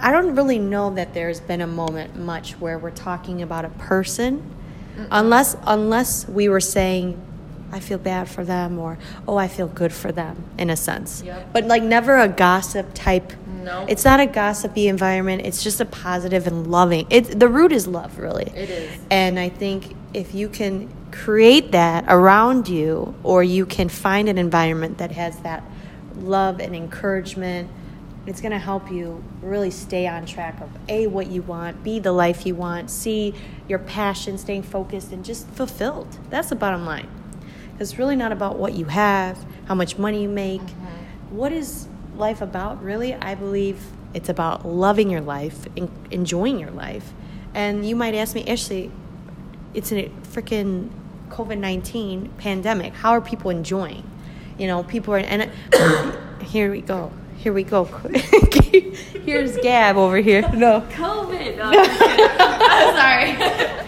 I 0.00 0.10
don't 0.12 0.34
really 0.34 0.58
know 0.58 0.94
that 0.94 1.14
there's 1.14 1.40
been 1.40 1.60
a 1.60 1.66
moment 1.66 2.16
much 2.16 2.52
where 2.52 2.78
we're 2.78 2.90
talking 2.90 3.42
about 3.42 3.64
a 3.64 3.70
person, 3.70 4.42
Mm-mm. 4.96 5.08
unless 5.10 5.56
unless 5.66 6.28
we 6.28 6.48
were 6.48 6.60
saying, 6.60 7.20
I 7.72 7.80
feel 7.80 7.98
bad 7.98 8.28
for 8.28 8.44
them 8.44 8.78
or 8.78 8.98
oh 9.26 9.36
I 9.36 9.48
feel 9.48 9.66
good 9.66 9.92
for 9.92 10.12
them 10.12 10.44
in 10.58 10.70
a 10.70 10.76
sense. 10.76 11.22
Yep. 11.22 11.52
But 11.52 11.64
like 11.66 11.82
never 11.82 12.18
a 12.18 12.28
gossip 12.28 12.90
type. 12.94 13.32
No. 13.62 13.86
It's 13.88 14.04
not 14.04 14.20
a 14.20 14.26
gossipy 14.26 14.88
environment. 14.88 15.42
It's 15.44 15.62
just 15.62 15.80
a 15.80 15.84
positive 15.84 16.46
and 16.46 16.68
loving. 16.68 17.06
It 17.10 17.40
the 17.40 17.48
root 17.48 17.72
is 17.72 17.86
love 17.86 18.18
really. 18.18 18.44
It 18.54 18.70
is. 18.70 19.00
And 19.10 19.38
I 19.38 19.48
think 19.48 19.96
if 20.12 20.34
you 20.34 20.48
can 20.48 20.88
create 21.10 21.72
that 21.72 22.04
around 22.08 22.68
you 22.68 23.14
or 23.22 23.42
you 23.42 23.66
can 23.66 23.88
find 23.88 24.28
an 24.28 24.38
environment 24.38 24.98
that 24.98 25.12
has 25.12 25.38
that 25.40 25.64
love 26.16 26.60
and 26.60 26.76
encouragement 26.76 27.70
it's 28.26 28.40
going 28.40 28.52
to 28.52 28.58
help 28.58 28.90
you 28.90 29.22
really 29.42 29.70
stay 29.70 30.06
on 30.06 30.24
track 30.24 30.60
of 30.60 30.70
a 30.88 31.06
what 31.06 31.26
you 31.26 31.42
want 31.42 31.82
b 31.82 31.98
the 31.98 32.12
life 32.12 32.46
you 32.46 32.54
want 32.54 32.90
c 32.90 33.34
your 33.68 33.78
passion 33.78 34.38
staying 34.38 34.62
focused 34.62 35.12
and 35.12 35.24
just 35.24 35.48
fulfilled. 35.48 36.18
That's 36.30 36.48
the 36.48 36.56
bottom 36.56 36.84
line. 36.84 37.08
It's 37.78 37.98
really 37.98 38.16
not 38.16 38.32
about 38.32 38.58
what 38.58 38.74
you 38.74 38.86
have 38.86 39.44
how 39.66 39.74
much 39.74 39.98
money 39.98 40.22
you 40.22 40.28
make. 40.28 40.60
Mm-hmm. 40.60 41.36
what 41.36 41.52
is 41.52 41.88
life 42.16 42.40
about 42.40 42.82
really? 42.82 43.14
I 43.14 43.34
believe 43.34 43.82
it's 44.12 44.28
about 44.28 44.64
loving 44.66 45.10
your 45.10 45.22
life 45.22 45.66
and 45.76 45.90
enjoying 46.10 46.60
your 46.60 46.70
life. 46.70 47.12
And 47.54 47.86
you 47.88 47.96
might 47.96 48.14
ask 48.14 48.34
me 48.34 48.46
ashley 48.46 48.90
it's 49.74 49.90
a 49.90 50.08
freaking 50.22 50.90
covid-19 51.30 52.36
pandemic. 52.38 52.92
How 52.94 53.10
are 53.10 53.20
people 53.20 53.50
enjoying? 53.50 54.08
You 54.58 54.66
know 54.66 54.82
people 54.82 55.14
are 55.14 55.18
and 55.18 55.50
here 56.42 56.70
we 56.70 56.80
go 56.80 57.10
here 57.44 57.52
we 57.52 57.62
go. 57.62 57.84
Here's 59.26 59.58
Gab 59.58 59.98
over 59.98 60.16
here. 60.16 60.40
No. 60.54 60.80
COVID. 60.92 61.58
No, 61.58 61.72
oh, 61.74 62.58
I'm 62.70 62.96
sorry. 62.96 63.84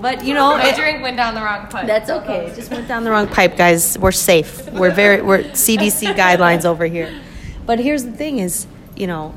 But 0.00 0.24
you 0.24 0.32
know, 0.32 0.56
my 0.56 0.72
drink 0.72 1.02
went 1.02 1.18
down 1.18 1.34
the 1.34 1.42
wrong 1.42 1.66
pipe. 1.66 1.86
That's 1.86 2.08
okay. 2.08 2.46
It 2.46 2.54
just 2.54 2.70
went 2.70 2.88
down 2.88 3.04
the 3.04 3.10
wrong 3.10 3.28
pipe, 3.28 3.58
guys. 3.58 3.98
We're 3.98 4.12
safe. 4.12 4.72
We're 4.72 4.92
very 4.92 5.20
we're 5.20 5.42
CDC 5.42 6.14
guidelines 6.14 6.64
over 6.64 6.86
here. 6.86 7.20
But 7.66 7.80
here's 7.80 8.04
the 8.04 8.12
thing: 8.12 8.38
is 8.38 8.66
you 8.96 9.06
know, 9.06 9.34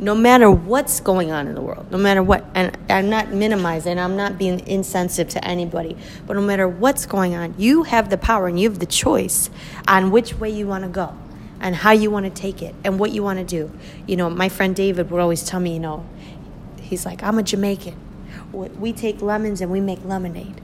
no 0.00 0.16
matter 0.16 0.50
what's 0.50 0.98
going 0.98 1.30
on 1.30 1.46
in 1.46 1.54
the 1.54 1.60
world, 1.60 1.92
no 1.92 1.98
matter 1.98 2.22
what, 2.22 2.46
and 2.56 2.76
I'm 2.88 3.10
not 3.10 3.30
minimizing, 3.30 3.96
I'm 3.96 4.16
not 4.16 4.38
being 4.38 4.66
insensitive 4.66 5.28
to 5.34 5.44
anybody, 5.44 5.96
but 6.26 6.34
no 6.34 6.42
matter 6.42 6.66
what's 6.66 7.06
going 7.06 7.36
on, 7.36 7.54
you 7.58 7.84
have 7.84 8.10
the 8.10 8.18
power 8.18 8.48
and 8.48 8.58
you 8.58 8.68
have 8.70 8.80
the 8.80 8.86
choice 8.86 9.50
on 9.86 10.10
which 10.10 10.34
way 10.40 10.50
you 10.50 10.66
want 10.66 10.82
to 10.82 10.90
go 10.90 11.14
and 11.60 11.76
how 11.76 11.92
you 11.92 12.10
want 12.10 12.24
to 12.24 12.30
take 12.30 12.62
it 12.62 12.74
and 12.84 12.98
what 12.98 13.12
you 13.12 13.22
want 13.22 13.38
to 13.38 13.44
do. 13.44 13.70
You 14.06 14.16
know, 14.16 14.30
my 14.30 14.48
friend 14.48 14.74
David 14.74 15.10
would 15.10 15.20
always 15.20 15.44
tell 15.44 15.60
me, 15.60 15.74
you 15.74 15.80
know, 15.80 16.06
he's 16.80 17.04
like, 17.04 17.22
I'm 17.22 17.38
a 17.38 17.42
Jamaican. 17.42 17.96
We 18.52 18.92
take 18.92 19.22
lemons 19.22 19.60
and 19.60 19.70
we 19.70 19.80
make 19.80 20.04
lemonade. 20.04 20.60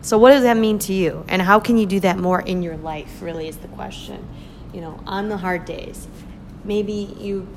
So, 0.00 0.16
what 0.16 0.30
does 0.30 0.42
that 0.44 0.56
mean 0.56 0.78
to 0.80 0.92
you? 0.92 1.24
And 1.28 1.42
how 1.42 1.60
can 1.60 1.76
you 1.76 1.84
do 1.84 2.00
that 2.00 2.18
more 2.18 2.40
in 2.40 2.62
your 2.62 2.76
life, 2.76 3.20
really, 3.20 3.48
is 3.48 3.58
the 3.58 3.68
question. 3.68 4.26
You 4.72 4.80
know, 4.80 5.00
on 5.06 5.28
the 5.28 5.36
hard 5.36 5.64
days, 5.64 6.06
maybe 6.64 7.14
you, 7.18 7.48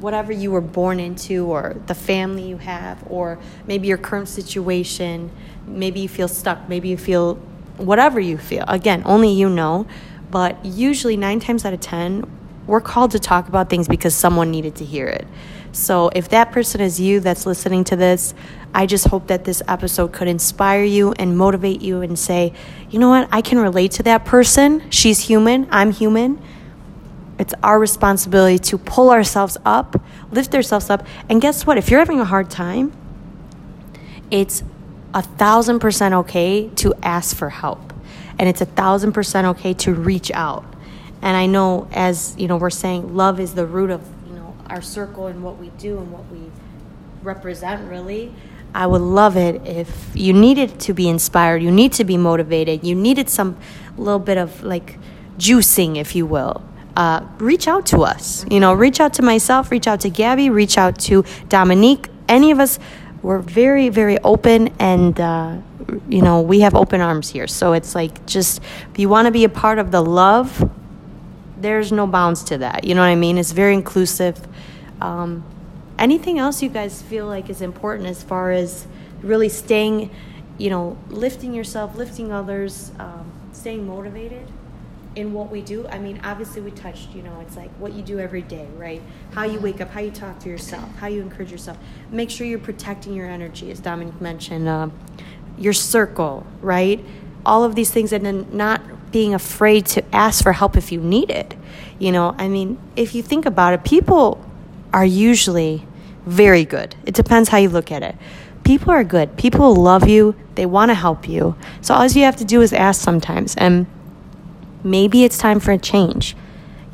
whatever 0.00 0.32
you 0.32 0.52
were 0.52 0.60
born 0.60 1.00
into, 1.00 1.46
or 1.46 1.76
the 1.86 1.94
family 1.94 2.44
you 2.44 2.58
have, 2.58 3.02
or 3.10 3.38
maybe 3.66 3.88
your 3.88 3.98
current 3.98 4.28
situation, 4.28 5.30
maybe 5.66 6.00
you 6.00 6.08
feel 6.08 6.28
stuck, 6.28 6.68
maybe 6.68 6.88
you 6.88 6.96
feel 6.96 7.34
whatever 7.76 8.20
you 8.20 8.38
feel. 8.38 8.64
Again, 8.68 9.02
only 9.04 9.30
you 9.30 9.48
know 9.48 9.86
but 10.32 10.64
usually, 10.64 11.18
nine 11.18 11.40
times 11.40 11.66
out 11.66 11.74
of 11.74 11.80
10, 11.80 12.24
we're 12.66 12.80
called 12.80 13.10
to 13.10 13.18
talk 13.18 13.48
about 13.48 13.68
things 13.68 13.86
because 13.86 14.14
someone 14.14 14.50
needed 14.50 14.74
to 14.76 14.84
hear 14.84 15.06
it. 15.06 15.26
So, 15.72 16.08
if 16.14 16.30
that 16.30 16.52
person 16.52 16.80
is 16.80 16.98
you 16.98 17.20
that's 17.20 17.44
listening 17.44 17.84
to 17.84 17.96
this, 17.96 18.32
I 18.74 18.86
just 18.86 19.08
hope 19.08 19.26
that 19.26 19.44
this 19.44 19.62
episode 19.68 20.12
could 20.12 20.28
inspire 20.28 20.84
you 20.84 21.12
and 21.12 21.36
motivate 21.36 21.82
you 21.82 22.00
and 22.00 22.18
say, 22.18 22.54
you 22.88 22.98
know 22.98 23.10
what, 23.10 23.28
I 23.30 23.42
can 23.42 23.58
relate 23.58 23.92
to 23.92 24.02
that 24.04 24.24
person. 24.24 24.90
She's 24.90 25.20
human, 25.20 25.68
I'm 25.70 25.92
human. 25.92 26.40
It's 27.38 27.52
our 27.62 27.78
responsibility 27.78 28.58
to 28.58 28.78
pull 28.78 29.10
ourselves 29.10 29.58
up, 29.66 30.02
lift 30.30 30.54
ourselves 30.54 30.88
up. 30.88 31.06
And 31.28 31.42
guess 31.42 31.66
what? 31.66 31.76
If 31.76 31.90
you're 31.90 31.98
having 31.98 32.20
a 32.20 32.24
hard 32.24 32.48
time, 32.48 32.90
it's 34.30 34.62
a 35.12 35.20
thousand 35.20 35.80
percent 35.80 36.14
okay 36.14 36.70
to 36.76 36.94
ask 37.02 37.36
for 37.36 37.50
help 37.50 37.91
and 38.42 38.48
it's 38.48 38.60
a 38.60 38.66
thousand 38.66 39.12
percent 39.12 39.46
okay 39.46 39.72
to 39.72 39.94
reach 39.94 40.32
out. 40.32 40.64
And 41.22 41.36
I 41.36 41.46
know, 41.46 41.86
as 41.92 42.34
you 42.36 42.48
know, 42.48 42.56
we're 42.56 42.70
saying 42.70 43.14
love 43.14 43.38
is 43.38 43.54
the 43.54 43.64
root 43.64 43.90
of 43.90 44.02
you 44.26 44.34
know 44.34 44.56
our 44.66 44.82
circle 44.82 45.28
and 45.28 45.44
what 45.44 45.58
we 45.58 45.68
do 45.78 45.98
and 45.98 46.10
what 46.10 46.28
we 46.28 46.50
represent. 47.22 47.88
Really, 47.88 48.34
I 48.74 48.88
would 48.88 49.00
love 49.00 49.36
it 49.36 49.64
if 49.64 50.10
you 50.14 50.32
needed 50.32 50.80
to 50.80 50.92
be 50.92 51.08
inspired, 51.08 51.62
you 51.62 51.70
need 51.70 51.92
to 51.92 52.04
be 52.04 52.16
motivated, 52.16 52.82
you 52.82 52.96
needed 52.96 53.30
some 53.30 53.56
little 53.96 54.18
bit 54.18 54.38
of 54.38 54.64
like 54.64 54.98
juicing, 55.38 55.96
if 55.96 56.16
you 56.16 56.26
will. 56.26 56.64
Uh, 56.96 57.24
reach 57.38 57.68
out 57.68 57.86
to 57.86 58.00
us. 58.00 58.44
You 58.50 58.58
know, 58.58 58.74
reach 58.74 58.98
out 58.98 59.14
to 59.14 59.22
myself, 59.22 59.70
reach 59.70 59.86
out 59.86 60.00
to 60.00 60.10
Gabby, 60.10 60.50
reach 60.50 60.76
out 60.76 60.98
to 61.02 61.24
Dominique. 61.48 62.08
Any 62.28 62.50
of 62.50 62.58
us, 62.58 62.80
we're 63.22 63.38
very, 63.38 63.88
very 63.88 64.18
open 64.18 64.68
and. 64.78 65.18
Uh, 65.20 65.58
you 66.08 66.22
know, 66.22 66.40
we 66.40 66.60
have 66.60 66.74
open 66.74 67.00
arms 67.00 67.28
here. 67.28 67.46
So 67.46 67.72
it's 67.72 67.94
like 67.94 68.24
just 68.24 68.62
if 68.92 68.98
you 68.98 69.08
want 69.08 69.26
to 69.26 69.32
be 69.32 69.44
a 69.44 69.48
part 69.48 69.78
of 69.78 69.90
the 69.90 70.00
love 70.00 70.70
there's 71.62 71.92
no 71.92 72.06
bounds 72.06 72.42
to 72.44 72.58
that. 72.58 72.84
You 72.84 72.94
know 72.94 73.00
what 73.00 73.06
I 73.06 73.14
mean? 73.14 73.38
It's 73.38 73.52
very 73.52 73.74
inclusive. 73.74 74.38
Um, 75.00 75.44
anything 75.98 76.38
else 76.38 76.62
you 76.62 76.68
guys 76.68 77.00
feel 77.00 77.26
like 77.26 77.48
is 77.48 77.62
important 77.62 78.08
as 78.08 78.22
far 78.22 78.50
as 78.50 78.86
really 79.22 79.48
staying, 79.48 80.10
you 80.58 80.70
know, 80.70 80.98
lifting 81.08 81.54
yourself, 81.54 81.96
lifting 81.96 82.32
others, 82.32 82.90
um, 82.98 83.30
staying 83.52 83.86
motivated 83.86 84.46
in 85.14 85.32
what 85.32 85.50
we 85.50 85.60
do? 85.60 85.86
I 85.88 85.98
mean, 85.98 86.20
obviously, 86.24 86.62
we 86.62 86.70
touched, 86.70 87.14
you 87.14 87.22
know, 87.22 87.40
it's 87.40 87.56
like 87.56 87.70
what 87.78 87.92
you 87.92 88.02
do 88.02 88.18
every 88.18 88.42
day, 88.42 88.66
right? 88.76 89.02
How 89.32 89.44
you 89.44 89.60
wake 89.60 89.80
up, 89.80 89.90
how 89.90 90.00
you 90.00 90.10
talk 90.10 90.38
to 90.40 90.48
yourself, 90.48 90.88
how 90.96 91.06
you 91.06 91.20
encourage 91.20 91.52
yourself. 91.52 91.76
Make 92.10 92.30
sure 92.30 92.46
you're 92.46 92.58
protecting 92.58 93.14
your 93.14 93.26
energy, 93.26 93.70
as 93.70 93.80
Dominique 93.80 94.20
mentioned, 94.20 94.68
uh, 94.68 94.88
your 95.58 95.72
circle, 95.72 96.46
right? 96.60 97.04
All 97.44 97.64
of 97.64 97.74
these 97.74 97.90
things, 97.90 98.12
and 98.12 98.24
then 98.24 98.46
not 98.52 98.80
being 99.12 99.34
afraid 99.34 99.86
to 99.86 100.14
ask 100.14 100.42
for 100.42 100.52
help 100.52 100.76
if 100.76 100.90
you 100.90 101.00
need 101.00 101.30
it. 101.30 101.54
You 101.98 102.12
know, 102.12 102.34
I 102.38 102.48
mean, 102.48 102.78
if 102.96 103.14
you 103.14 103.22
think 103.22 103.44
about 103.44 103.74
it, 103.74 103.84
people 103.84 104.44
are 104.92 105.04
usually 105.04 105.86
very 106.24 106.64
good. 106.64 106.94
It 107.04 107.14
depends 107.14 107.50
how 107.50 107.58
you 107.58 107.68
look 107.68 107.92
at 107.92 108.02
it. 108.02 108.16
People 108.64 108.90
are 108.90 109.04
good. 109.04 109.36
People 109.36 109.74
love 109.74 110.08
you. 110.08 110.34
They 110.54 110.66
want 110.66 110.90
to 110.90 110.94
help 110.94 111.28
you. 111.28 111.56
So 111.80 111.94
all 111.94 112.06
you 112.06 112.22
have 112.22 112.36
to 112.36 112.44
do 112.44 112.62
is 112.62 112.72
ask 112.72 113.00
sometimes. 113.00 113.56
And 113.56 113.86
maybe 114.84 115.24
it's 115.24 115.38
time 115.38 115.60
for 115.60 115.72
a 115.72 115.78
change. 115.78 116.36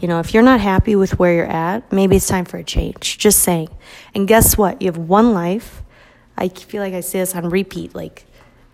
You 0.00 0.06
know, 0.06 0.20
if 0.20 0.32
you're 0.32 0.42
not 0.42 0.60
happy 0.60 0.94
with 0.94 1.18
where 1.18 1.34
you're 1.34 1.46
at, 1.46 1.92
maybe 1.92 2.16
it's 2.16 2.28
time 2.28 2.44
for 2.44 2.58
a 2.58 2.64
change. 2.64 3.18
Just 3.18 3.40
saying. 3.40 3.68
And 4.14 4.28
guess 4.28 4.56
what? 4.56 4.80
You 4.80 4.86
have 4.86 4.98
one 4.98 5.32
life. 5.32 5.82
I 6.36 6.48
feel 6.48 6.82
like 6.82 6.94
I 6.94 7.00
say 7.00 7.18
this 7.18 7.34
on 7.34 7.48
repeat. 7.50 7.94
Like, 7.94 8.24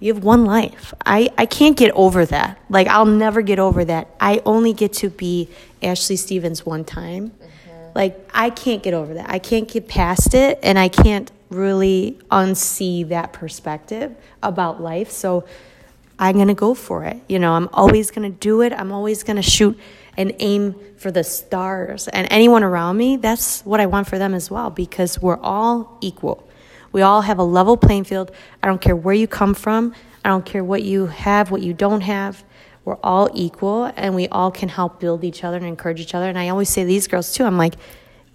you 0.01 0.13
have 0.13 0.23
one 0.23 0.45
life. 0.45 0.93
I, 1.07 1.31
I 1.39 1.47
can't 1.47 1.79
get 1.79 1.93
over 1.93 2.27
that. 2.27 2.59
Like, 2.69 2.89
I'll 2.89 3.07
never 3.07 3.41
get 3.41 3.59
over 3.59 3.87
that. 3.87 4.15
I 4.21 4.43
only 4.45 4.75
get 4.75 4.93
to 4.95 5.09
be 5.09 5.49
Ashley 5.83 6.17
Stevens 6.17 6.67
one 6.67 6.85
time. 6.85 7.31
Mm-hmm. 7.31 7.93
Like, 7.95 8.31
I 8.35 8.51
can't 8.51 8.83
get 8.83 8.93
over 8.93 9.15
that. 9.15 9.31
I 9.31 9.39
can't 9.39 9.67
get 9.67 9.89
past 9.89 10.35
it, 10.35 10.59
and 10.63 10.79
I 10.79 10.89
can't 10.89 11.33
really 11.49 12.19
unsee 12.31 13.09
that 13.09 13.33
perspective 13.33 14.15
about 14.43 14.83
life. 14.83 15.11
So, 15.11 15.47
I'm 16.19 16.37
going 16.37 16.49
to 16.49 16.55
go 16.55 16.75
for 16.75 17.05
it. 17.05 17.21
You 17.29 17.39
know, 17.39 17.53
I'm 17.53 17.69
always 17.73 18.11
going 18.11 18.31
to 18.31 18.39
do 18.39 18.63
it. 18.63 18.73
I'm 18.73 18.93
always 18.93 19.23
going 19.23 19.37
to 19.37 19.43
shoot 19.43 19.79
and 20.17 20.33
aim 20.39 20.77
for 20.97 21.11
the 21.11 21.25
stars. 21.25 22.09
And 22.09 22.29
anyone 22.31 22.63
around 22.63 22.97
me, 22.97 23.17
that's 23.17 23.63
what 23.63 23.81
I 23.81 23.87
want 23.87 24.07
for 24.07 24.19
them 24.19 24.35
as 24.35 24.51
well 24.51 24.71
because 24.71 25.21
we're 25.21 25.41
all 25.41 25.99
equal. 26.01 26.49
We 26.93 27.03
all 27.03 27.23
have 27.23 27.39
a 27.39 27.45
level 27.45 27.77
playing 27.77 28.05
field. 28.05 28.31
I 28.63 28.69
don't 28.69 28.81
care 28.81 28.95
where 28.95 29.15
you 29.15 29.27
come 29.27 29.55
from. 29.55 29.95
I 30.25 30.29
don't 30.29 30.47
care 30.47 30.63
what 30.63 30.83
you 30.83 31.07
have, 31.07 31.51
what 31.51 31.63
you 31.63 31.75
don't 31.75 32.03
have. 32.03 32.45
We're 32.85 32.99
all 33.03 33.29
equal 33.35 33.91
and 33.97 34.15
we 34.15 34.29
all 34.29 34.51
can 34.51 34.69
help 34.69 35.01
build 35.01 35.25
each 35.25 35.43
other 35.43 35.57
and 35.57 35.67
encourage 35.67 36.01
each 36.01 36.15
other. 36.15 36.29
And 36.29 36.39
I 36.39 36.49
always 36.51 36.69
say 36.69 36.85
these 36.85 37.09
girls 37.09 37.33
too, 37.33 37.45
I'm 37.45 37.59
like, 37.59 37.75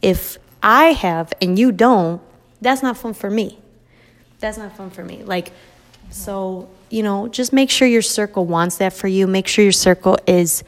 if 0.01 0.37
I 0.61 0.85
have 0.87 1.31
and 1.41 1.57
you 1.57 1.71
don't, 1.71 2.21
that's 2.59 2.83
not 2.83 2.97
fun 2.97 3.13
for 3.13 3.29
me. 3.29 3.59
That's 4.39 4.57
not 4.57 4.75
fun 4.75 4.89
for 4.89 5.03
me. 5.03 5.23
Like, 5.23 5.51
so 6.09 6.69
you 6.89 7.03
know, 7.03 7.27
just 7.27 7.53
make 7.53 7.69
sure 7.69 7.87
your 7.87 8.01
circle 8.01 8.45
wants 8.45 8.77
that 8.77 8.93
for 8.93 9.07
you. 9.07 9.27
Make 9.27 9.47
sure 9.47 9.63
your 9.63 9.71
circle 9.71 10.17
is, 10.27 10.63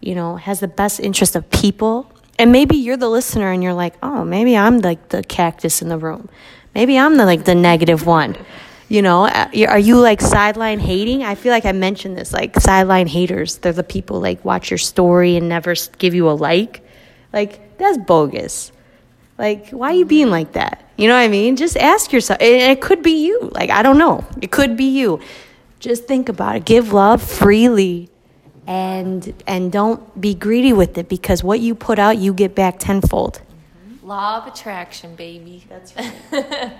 you 0.00 0.14
know, 0.14 0.36
has 0.36 0.60
the 0.60 0.68
best 0.68 1.00
interest 1.00 1.36
of 1.36 1.48
people. 1.50 2.10
And 2.38 2.52
maybe 2.52 2.76
you're 2.76 2.96
the 2.96 3.08
listener 3.08 3.50
and 3.50 3.62
you're 3.62 3.74
like, 3.74 3.94
oh, 4.02 4.24
maybe 4.24 4.56
I'm 4.56 4.78
like 4.78 5.08
the 5.08 5.22
cactus 5.22 5.82
in 5.82 5.88
the 5.88 5.98
room. 5.98 6.28
Maybe 6.74 6.98
I'm 6.98 7.16
the 7.16 7.24
like 7.26 7.44
the 7.44 7.54
negative 7.54 8.06
one. 8.06 8.36
You 8.88 9.02
know, 9.02 9.26
uh, 9.26 9.50
are 9.68 9.78
you 9.78 10.00
like 10.00 10.20
sideline 10.22 10.78
hating? 10.78 11.22
I 11.22 11.34
feel 11.34 11.52
like 11.52 11.66
I 11.66 11.72
mentioned 11.72 12.16
this, 12.16 12.32
like 12.32 12.58
sideline 12.58 13.06
haters. 13.06 13.58
They're 13.58 13.72
the 13.72 13.82
people 13.82 14.20
like 14.20 14.42
watch 14.44 14.70
your 14.70 14.78
story 14.78 15.36
and 15.36 15.48
never 15.48 15.74
give 15.98 16.14
you 16.14 16.30
a 16.30 16.32
like. 16.32 16.82
Like 17.32 17.76
that's 17.76 17.98
bogus. 17.98 18.72
Like, 19.38 19.70
why 19.70 19.90
are 19.90 19.94
you 19.94 20.04
being 20.04 20.30
like 20.30 20.52
that? 20.52 20.84
You 20.96 21.08
know 21.08 21.14
what 21.14 21.20
I 21.20 21.28
mean? 21.28 21.56
Just 21.56 21.76
ask 21.76 22.12
yourself. 22.12 22.40
And 22.40 22.72
it 22.72 22.80
could 22.80 23.02
be 23.02 23.24
you. 23.24 23.50
Like, 23.52 23.70
I 23.70 23.82
don't 23.82 23.98
know. 23.98 24.26
It 24.42 24.50
could 24.50 24.76
be 24.76 24.98
you 24.98 25.20
just 25.80 26.06
think 26.06 26.28
about 26.28 26.56
it 26.56 26.64
give 26.64 26.92
love 26.92 27.22
freely 27.22 28.08
and 28.66 29.32
and 29.46 29.70
don't 29.70 30.20
be 30.20 30.34
greedy 30.34 30.72
with 30.72 30.98
it 30.98 31.08
because 31.08 31.44
what 31.44 31.60
you 31.60 31.74
put 31.74 31.98
out 31.98 32.18
you 32.18 32.32
get 32.32 32.54
back 32.54 32.78
tenfold 32.78 33.40
mm-hmm. 33.40 34.06
law 34.06 34.38
of 34.38 34.52
attraction 34.52 35.14
baby 35.14 35.64
that's 35.68 35.94
right 36.32 36.72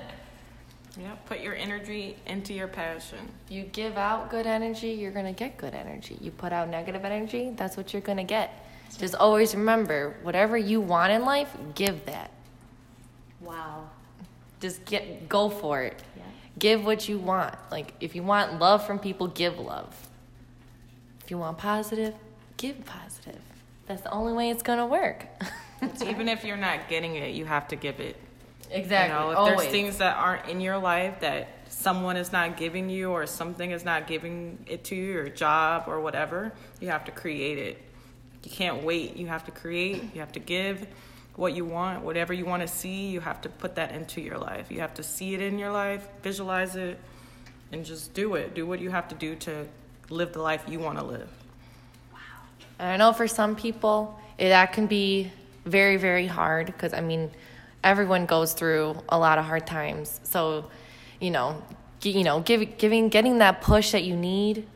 yeah 1.01 1.15
put 1.27 1.41
your 1.41 1.55
energy 1.55 2.17
into 2.27 2.53
your 2.53 2.69
passion 2.69 3.19
you 3.49 3.63
give 3.63 3.97
out 3.97 4.31
good 4.31 4.47
energy 4.47 4.91
you're 4.91 5.13
going 5.13 5.25
to 5.25 5.33
get 5.33 5.57
good 5.57 5.75
energy 5.75 6.19
you 6.21 6.31
put 6.31 6.53
out 6.53 6.69
negative 6.69 7.05
energy 7.05 7.53
that's 7.57 7.77
what 7.77 7.93
you're 7.93 8.03
going 8.03 8.19
to 8.19 8.25
get 8.25 8.65
just 8.99 9.15
always 9.15 9.55
remember 9.55 10.17
whatever 10.23 10.59
you 10.59 10.81
want 10.81 11.13
in 11.13 11.23
life 11.25 11.57
give 11.75 12.05
that 12.07 12.31
wow 13.49 13.89
just 14.61 14.85
get 14.85 15.29
go 15.29 15.49
for 15.49 15.83
it 15.83 16.03
give 16.59 16.85
what 16.85 17.09
you 17.09 17.19
want. 17.19 17.55
Like 17.71 17.95
if 18.01 18.15
you 18.15 18.23
want 18.23 18.59
love 18.59 18.87
from 18.87 18.99
people, 18.99 19.29
give 19.29 19.59
love. 19.59 19.95
If 21.25 21.31
you 21.31 21.39
want 21.39 21.59
positive, 21.59 22.15
give 22.57 22.85
positive. 22.85 23.41
That's 23.87 24.03
the 24.03 24.11
only 24.11 24.33
way 24.33 24.51
it's 24.51 24.63
gonna 24.63 24.87
work. 24.87 25.27
Even 26.07 26.29
if 26.29 26.45
you're 26.45 26.57
not 26.57 26.89
getting 26.89 27.17
it, 27.17 27.35
you 27.35 27.45
have 27.45 27.69
to 27.69 27.77
give 27.77 28.01
it. 28.01 28.17
Exactly. 28.71 29.15
You 29.15 29.21
know, 29.21 29.31
if 29.31 29.39
Always. 29.39 29.59
there's 29.59 29.71
things 29.71 29.99
that 29.99 30.17
aren't 30.17 30.47
in 30.49 30.61
your 30.61 30.79
life 30.79 31.21
that 31.21 31.49
someone 31.69 32.17
is 32.17 32.33
not 32.33 32.57
giving 32.57 32.91
you 32.91 33.11
or 33.11 33.27
something 33.27 33.71
is 33.71 33.85
not 33.85 34.07
giving 34.07 34.59
it 34.67 34.85
to 34.85 34.95
you 34.95 35.05
your 35.05 35.29
job 35.29 35.85
or 35.87 36.01
whatever, 36.01 36.53
you 36.81 36.89
have 36.89 37.05
to 37.07 37.13
create 37.13 37.59
it. 37.59 37.83
You 38.45 38.51
can't 38.51 38.83
wait. 38.83 39.17
You 39.17 39.27
have 39.29 39.45
to 39.47 39.51
create, 39.51 40.15
you 40.15 40.21
have 40.21 40.33
to 40.33 40.41
give 40.41 40.87
what 41.39 41.55
you 41.55 41.65
want, 41.65 42.03
whatever 42.03 42.33
you 42.33 42.45
want 42.45 42.63
to 42.63 42.69
see, 42.69 43.07
you 43.07 43.21
have 43.21 43.41
to 43.41 43.49
put 43.49 43.77
that 43.77 43.93
into 43.93 44.21
your 44.21 44.37
life. 44.37 44.73
You 44.73 44.81
have 44.81 44.95
to 44.95 45.05
see 45.05 45.35
it 45.35 45.41
in 45.41 45.57
your 45.57 45.71
life, 45.71 46.07
visualize 46.21 46.75
it, 46.75 46.99
and 47.71 47.85
just 47.85 48.13
do 48.13 48.35
it. 48.35 48.55
Do 48.55 48.67
what 48.67 48.81
you 48.81 48.91
have 48.91 49.07
to 49.09 49.15
do 49.15 49.37
to 49.37 49.69
live 50.11 50.33
the 50.33 50.43
life 50.43 50.65
you 50.67 50.81
want 50.81 50.99
to 50.99 51.05
live. 51.05 51.31
Wow. 52.13 52.19
And 52.81 52.89
I 52.89 52.97
know 52.97 53.13
for 53.13 53.29
some 53.29 53.55
people, 53.55 54.19
that 54.37 54.73
can 54.73 54.89
be 54.89 55.31
very, 55.65 55.97
very 55.97 56.27
hard 56.27 56.67
because, 56.67 56.93
I 56.93 57.03
mean, 57.03 57.31
everyone 57.85 58.27
goes 58.27 58.53
through 58.53 58.97
a 59.09 59.17
lot 59.17 59.39
of 59.39 59.45
hard 59.45 59.65
times. 59.65 60.19
So, 60.25 60.69
you 61.21 61.31
know, 61.31 61.63
you 62.03 62.25
know, 62.25 62.41
give, 62.41 62.79
giving, 62.79 63.11
getting 63.11 63.39
that 63.39 63.61
push 63.61 63.93
that 63.93 64.03
you 64.03 64.17
need. 64.17 64.67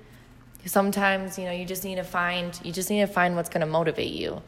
Sometimes, 0.64 1.40
you 1.40 1.44
know, 1.44 1.50
you 1.50 1.64
just 1.64 1.82
need 1.82 1.96
to 1.96 2.04
find, 2.04 2.56
you 2.62 2.70
just 2.70 2.88
need 2.88 3.00
to 3.00 3.08
find 3.08 3.34
what's 3.34 3.48
going 3.48 3.62
to 3.62 3.66
motivate 3.66 4.12
you 4.12 4.42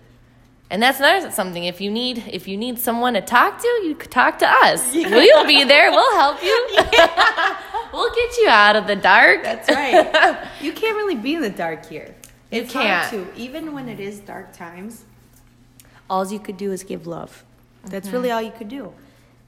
and 0.70 0.82
that's 0.82 0.98
another 0.98 1.30
something. 1.30 1.64
If 1.64 1.80
you 1.80 1.90
need 1.90 2.24
if 2.28 2.48
you 2.48 2.56
need 2.56 2.78
someone 2.78 3.14
to 3.14 3.20
talk 3.20 3.60
to, 3.60 3.68
you 3.84 3.94
could 3.94 4.10
talk 4.10 4.38
to 4.40 4.48
us. 4.48 4.94
Yeah. 5.04 5.10
We'll 5.10 5.46
be 5.46 5.64
there. 5.64 5.90
We'll 5.90 6.16
help 6.16 6.42
you. 6.42 6.68
Yeah. 6.92 7.58
we'll 7.92 8.14
get 8.14 8.36
you 8.38 8.48
out 8.48 8.76
of 8.76 8.86
the 8.86 8.96
dark. 8.96 9.42
That's 9.42 9.68
right. 9.68 10.46
you 10.60 10.72
can't 10.72 10.96
really 10.96 11.16
be 11.16 11.34
in 11.34 11.42
the 11.42 11.50
dark 11.50 11.86
here. 11.86 12.14
It's 12.50 12.72
can't. 12.72 13.08
hard 13.08 13.26
to. 13.26 13.40
Even 13.40 13.72
when 13.72 13.88
it 13.88 14.00
is 14.00 14.20
dark 14.20 14.52
times, 14.52 15.04
all 16.08 16.26
you 16.26 16.38
could 16.38 16.56
do 16.56 16.72
is 16.72 16.82
give 16.82 17.06
love. 17.06 17.44
That's 17.84 18.06
mm-hmm. 18.06 18.16
really 18.16 18.30
all 18.30 18.42
you 18.42 18.52
could 18.52 18.68
do. 18.68 18.92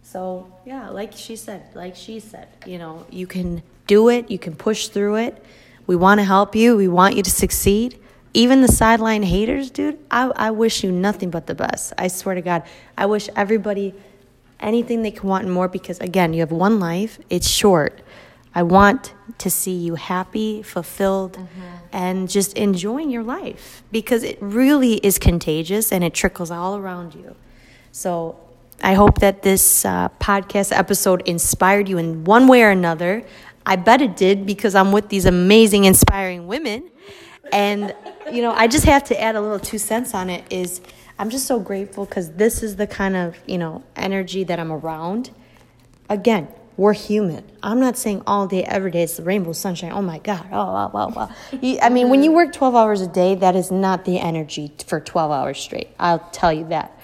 So 0.02 0.52
yeah, 0.64 0.90
like 0.90 1.12
she 1.12 1.36
said, 1.36 1.62
like 1.74 1.96
she 1.96 2.20
said, 2.20 2.48
you 2.66 2.78
know, 2.78 3.06
you 3.10 3.26
can 3.26 3.62
do 3.86 4.08
it. 4.08 4.30
You 4.30 4.38
can 4.38 4.54
push 4.54 4.88
through 4.88 5.16
it. 5.16 5.44
We 5.86 5.96
want 5.96 6.20
to 6.20 6.24
help 6.24 6.54
you. 6.54 6.76
We 6.76 6.88
want 6.88 7.16
you 7.16 7.22
to 7.22 7.30
succeed 7.30 7.98
even 8.36 8.60
the 8.60 8.68
sideline 8.68 9.22
haters, 9.22 9.70
dude, 9.70 9.98
I, 10.10 10.30
I 10.36 10.50
wish 10.50 10.84
you 10.84 10.92
nothing 10.92 11.30
but 11.30 11.46
the 11.46 11.54
best. 11.54 11.94
I 11.96 12.08
swear 12.08 12.34
to 12.34 12.42
God. 12.42 12.64
I 12.96 13.06
wish 13.06 13.30
everybody 13.34 13.94
anything 14.60 15.00
they 15.00 15.10
can 15.10 15.26
want 15.26 15.44
and 15.44 15.52
more 15.52 15.68
because, 15.68 15.98
again, 16.00 16.34
you 16.34 16.40
have 16.40 16.52
one 16.52 16.78
life, 16.78 17.18
it's 17.30 17.48
short. 17.48 18.02
I 18.54 18.62
want 18.62 19.14
to 19.38 19.48
see 19.50 19.72
you 19.72 19.94
happy, 19.94 20.62
fulfilled, 20.62 21.38
mm-hmm. 21.38 21.62
and 21.92 22.28
just 22.28 22.52
enjoying 22.58 23.10
your 23.10 23.22
life 23.22 23.82
because 23.90 24.22
it 24.22 24.36
really 24.40 24.96
is 24.96 25.18
contagious 25.18 25.90
and 25.90 26.04
it 26.04 26.12
trickles 26.12 26.50
all 26.50 26.76
around 26.76 27.14
you. 27.14 27.36
So 27.90 28.38
I 28.82 28.92
hope 28.94 29.20
that 29.20 29.44
this 29.44 29.86
uh, 29.86 30.10
podcast 30.20 30.76
episode 30.76 31.22
inspired 31.26 31.88
you 31.88 31.96
in 31.96 32.24
one 32.24 32.48
way 32.48 32.62
or 32.62 32.70
another. 32.70 33.24
I 33.64 33.76
bet 33.76 34.02
it 34.02 34.14
did 34.14 34.44
because 34.44 34.74
I'm 34.74 34.92
with 34.92 35.08
these 35.08 35.24
amazing, 35.24 35.84
inspiring 35.84 36.46
women. 36.46 36.90
And 37.52 37.94
you 38.30 38.42
know, 38.42 38.52
I 38.52 38.66
just 38.66 38.84
have 38.84 39.04
to 39.04 39.20
add 39.20 39.36
a 39.36 39.40
little 39.40 39.60
two 39.60 39.78
cents 39.78 40.14
on 40.14 40.30
it 40.30 40.44
is 40.50 40.80
I'm 41.18 41.30
just 41.30 41.46
so 41.46 41.58
grateful 41.58 42.04
because 42.04 42.32
this 42.32 42.62
is 42.62 42.76
the 42.76 42.86
kind 42.86 43.16
of, 43.16 43.36
you 43.46 43.58
know, 43.58 43.84
energy 43.94 44.44
that 44.44 44.58
I'm 44.58 44.70
around. 44.70 45.30
Again, 46.08 46.48
we're 46.76 46.92
human. 46.92 47.42
I'm 47.62 47.80
not 47.80 47.96
saying 47.96 48.22
all 48.26 48.46
day, 48.46 48.62
every 48.64 48.90
day 48.90 49.02
it's 49.04 49.16
the 49.16 49.22
rainbow 49.22 49.52
sunshine. 49.52 49.92
Oh 49.92 50.02
my 50.02 50.18
God. 50.18 50.46
Oh, 50.52 50.72
wow, 50.72 50.90
wow, 50.92 51.08
wow. 51.08 51.30
I 51.80 51.88
mean, 51.88 52.10
when 52.10 52.22
you 52.22 52.32
work 52.32 52.52
12 52.52 52.74
hours 52.74 53.00
a 53.00 53.06
day, 53.06 53.34
that 53.36 53.56
is 53.56 53.70
not 53.70 54.04
the 54.04 54.18
energy 54.18 54.72
for 54.86 55.00
12 55.00 55.30
hours 55.30 55.58
straight. 55.58 55.88
I'll 55.98 56.28
tell 56.32 56.52
you 56.52 56.68
that. 56.68 56.98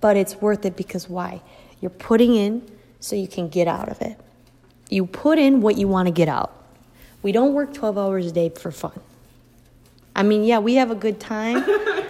But 0.00 0.16
it's 0.16 0.36
worth 0.36 0.64
it 0.64 0.76
because 0.76 1.08
why? 1.08 1.42
You're 1.80 1.90
putting 1.90 2.34
in 2.34 2.66
so 3.00 3.16
you 3.16 3.28
can 3.28 3.48
get 3.48 3.68
out 3.68 3.90
of 3.90 4.00
it. 4.00 4.18
You 4.88 5.04
put 5.04 5.38
in 5.38 5.60
what 5.60 5.76
you 5.76 5.88
want 5.88 6.06
to 6.06 6.12
get 6.12 6.28
out. 6.28 6.54
We 7.22 7.32
don't 7.32 7.52
work 7.52 7.74
12 7.74 7.98
hours 7.98 8.26
a 8.26 8.32
day 8.32 8.48
for 8.48 8.70
fun. 8.70 8.98
I 10.18 10.24
mean, 10.24 10.42
yeah, 10.42 10.58
we 10.58 10.74
have 10.74 10.90
a 10.90 10.96
good 10.96 11.20
time. 11.20 11.64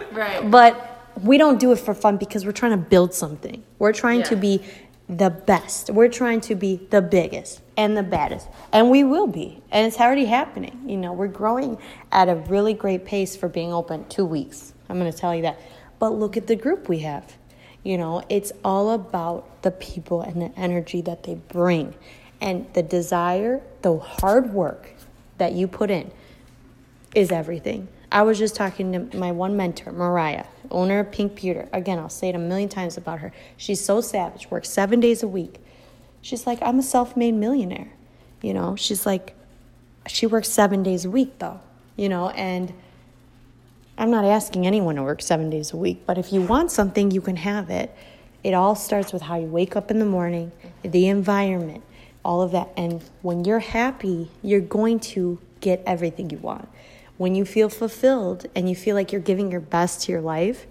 right. 0.12 0.50
But 0.50 1.12
we 1.22 1.36
don't 1.36 1.60
do 1.60 1.72
it 1.72 1.78
for 1.78 1.92
fun 1.92 2.16
because 2.16 2.46
we're 2.46 2.52
trying 2.52 2.72
to 2.72 2.78
build 2.78 3.12
something. 3.12 3.62
We're 3.78 3.92
trying 3.92 4.22
to 4.24 4.36
be 4.36 4.64
the 5.10 5.28
best. 5.28 5.90
We're 5.90 6.08
trying 6.08 6.40
to 6.42 6.54
be 6.54 6.76
the 6.88 7.02
biggest 7.02 7.60
and 7.76 7.94
the 7.94 8.02
baddest. 8.02 8.48
And 8.72 8.90
we 8.90 9.04
will 9.04 9.26
be. 9.26 9.62
And 9.70 9.86
it's 9.86 10.00
already 10.00 10.24
happening. 10.24 10.80
You 10.86 10.96
know, 10.96 11.12
we're 11.12 11.28
growing 11.28 11.76
at 12.10 12.30
a 12.30 12.36
really 12.36 12.72
great 12.72 13.04
pace 13.04 13.36
for 13.36 13.46
being 13.46 13.74
open 13.74 14.08
2 14.08 14.24
weeks. 14.24 14.72
I'm 14.88 14.98
going 14.98 15.12
to 15.12 15.16
tell 15.16 15.34
you 15.34 15.42
that. 15.42 15.60
But 15.98 16.14
look 16.14 16.38
at 16.38 16.46
the 16.46 16.56
group 16.56 16.88
we 16.88 17.00
have. 17.00 17.36
You 17.84 17.98
know, 17.98 18.24
it's 18.30 18.52
all 18.64 18.92
about 18.92 19.60
the 19.60 19.70
people 19.70 20.22
and 20.22 20.40
the 20.40 20.58
energy 20.58 21.02
that 21.02 21.24
they 21.24 21.34
bring 21.34 21.94
and 22.40 22.66
the 22.72 22.82
desire, 22.82 23.60
the 23.82 23.98
hard 23.98 24.54
work 24.54 24.94
that 25.36 25.52
you 25.52 25.68
put 25.68 25.90
in 25.90 26.10
is 27.14 27.30
everything. 27.30 27.88
I 28.10 28.22
was 28.22 28.38
just 28.38 28.54
talking 28.54 28.92
to 28.92 29.16
my 29.16 29.32
one 29.32 29.56
mentor, 29.56 29.92
Mariah, 29.92 30.44
owner 30.70 31.00
of 31.00 31.12
Pink 31.12 31.36
Pewter. 31.36 31.68
Again, 31.72 31.98
I'll 31.98 32.08
say 32.08 32.30
it 32.30 32.34
a 32.34 32.38
million 32.38 32.68
times 32.68 32.96
about 32.96 33.18
her. 33.20 33.32
She's 33.56 33.84
so 33.84 34.00
savage, 34.00 34.50
works 34.50 34.70
seven 34.70 35.00
days 35.00 35.22
a 35.22 35.28
week. 35.28 35.56
She's 36.22 36.46
like, 36.46 36.58
I'm 36.62 36.78
a 36.78 36.82
self 36.82 37.16
made 37.16 37.34
millionaire. 37.34 37.92
You 38.42 38.54
know, 38.54 38.76
she's 38.76 39.04
like, 39.04 39.34
she 40.06 40.26
works 40.26 40.48
seven 40.48 40.82
days 40.82 41.04
a 41.04 41.10
week 41.10 41.38
though, 41.38 41.60
you 41.96 42.08
know, 42.08 42.30
and 42.30 42.72
I'm 43.98 44.10
not 44.10 44.24
asking 44.24 44.66
anyone 44.66 44.94
to 44.94 45.02
work 45.02 45.20
seven 45.20 45.50
days 45.50 45.72
a 45.72 45.76
week, 45.76 46.04
but 46.06 46.18
if 46.18 46.32
you 46.32 46.40
want 46.40 46.70
something, 46.70 47.10
you 47.10 47.20
can 47.20 47.36
have 47.36 47.68
it. 47.68 47.94
It 48.44 48.54
all 48.54 48.76
starts 48.76 49.12
with 49.12 49.22
how 49.22 49.38
you 49.38 49.46
wake 49.46 49.74
up 49.74 49.90
in 49.90 49.98
the 49.98 50.04
morning, 50.04 50.52
the 50.82 51.08
environment, 51.08 51.82
all 52.24 52.40
of 52.40 52.52
that. 52.52 52.70
And 52.76 53.02
when 53.22 53.44
you're 53.44 53.58
happy, 53.58 54.30
you're 54.42 54.60
going 54.60 55.00
to 55.00 55.40
get 55.60 55.82
everything 55.84 56.30
you 56.30 56.38
want 56.38 56.68
when 57.18 57.34
you 57.34 57.44
feel 57.44 57.68
fulfilled 57.68 58.46
and 58.54 58.68
you 58.68 58.74
feel 58.74 58.96
like 58.96 59.12
you're 59.12 59.20
giving 59.20 59.50
your 59.50 59.60
best 59.60 60.02
to 60.04 60.12
your 60.12 60.20
life, 60.20 60.66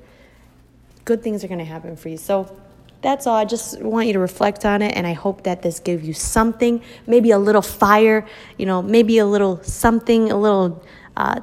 good 1.05 1.21
things 1.21 1.43
are 1.43 1.47
going 1.47 1.59
to 1.59 1.65
happen 1.65 1.95
for 1.95 2.09
you. 2.09 2.17
So 2.17 2.59
that's 3.01 3.27
all. 3.27 3.35
I 3.35 3.45
just 3.45 3.79
want 3.81 4.07
you 4.07 4.13
to 4.13 4.19
reflect 4.19 4.65
on 4.65 4.81
it, 4.81 4.93
and 4.95 5.05
I 5.05 5.13
hope 5.13 5.43
that 5.43 5.61
this 5.61 5.79
gave 5.79 6.03
you 6.03 6.13
something, 6.13 6.81
maybe 7.05 7.31
a 7.31 7.37
little 7.37 7.61
fire, 7.61 8.25
you 8.57 8.65
know, 8.65 8.81
maybe 8.81 9.19
a 9.19 9.25
little 9.25 9.61
something, 9.63 10.31
a 10.31 10.37
little 10.37 10.83
uh, 11.15 11.41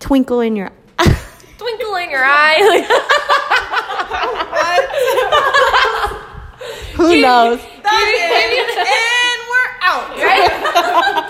twinkle 0.00 0.40
in 0.40 0.56
your 0.56 0.72
twinkle 1.58 1.94
in 1.96 2.10
your 2.10 2.24
eye. 2.24 3.02
Who 6.96 7.20
knows? 7.20 7.60
And 7.60 7.84
we're 9.48 9.70
out, 9.82 10.08
right? 10.16 11.22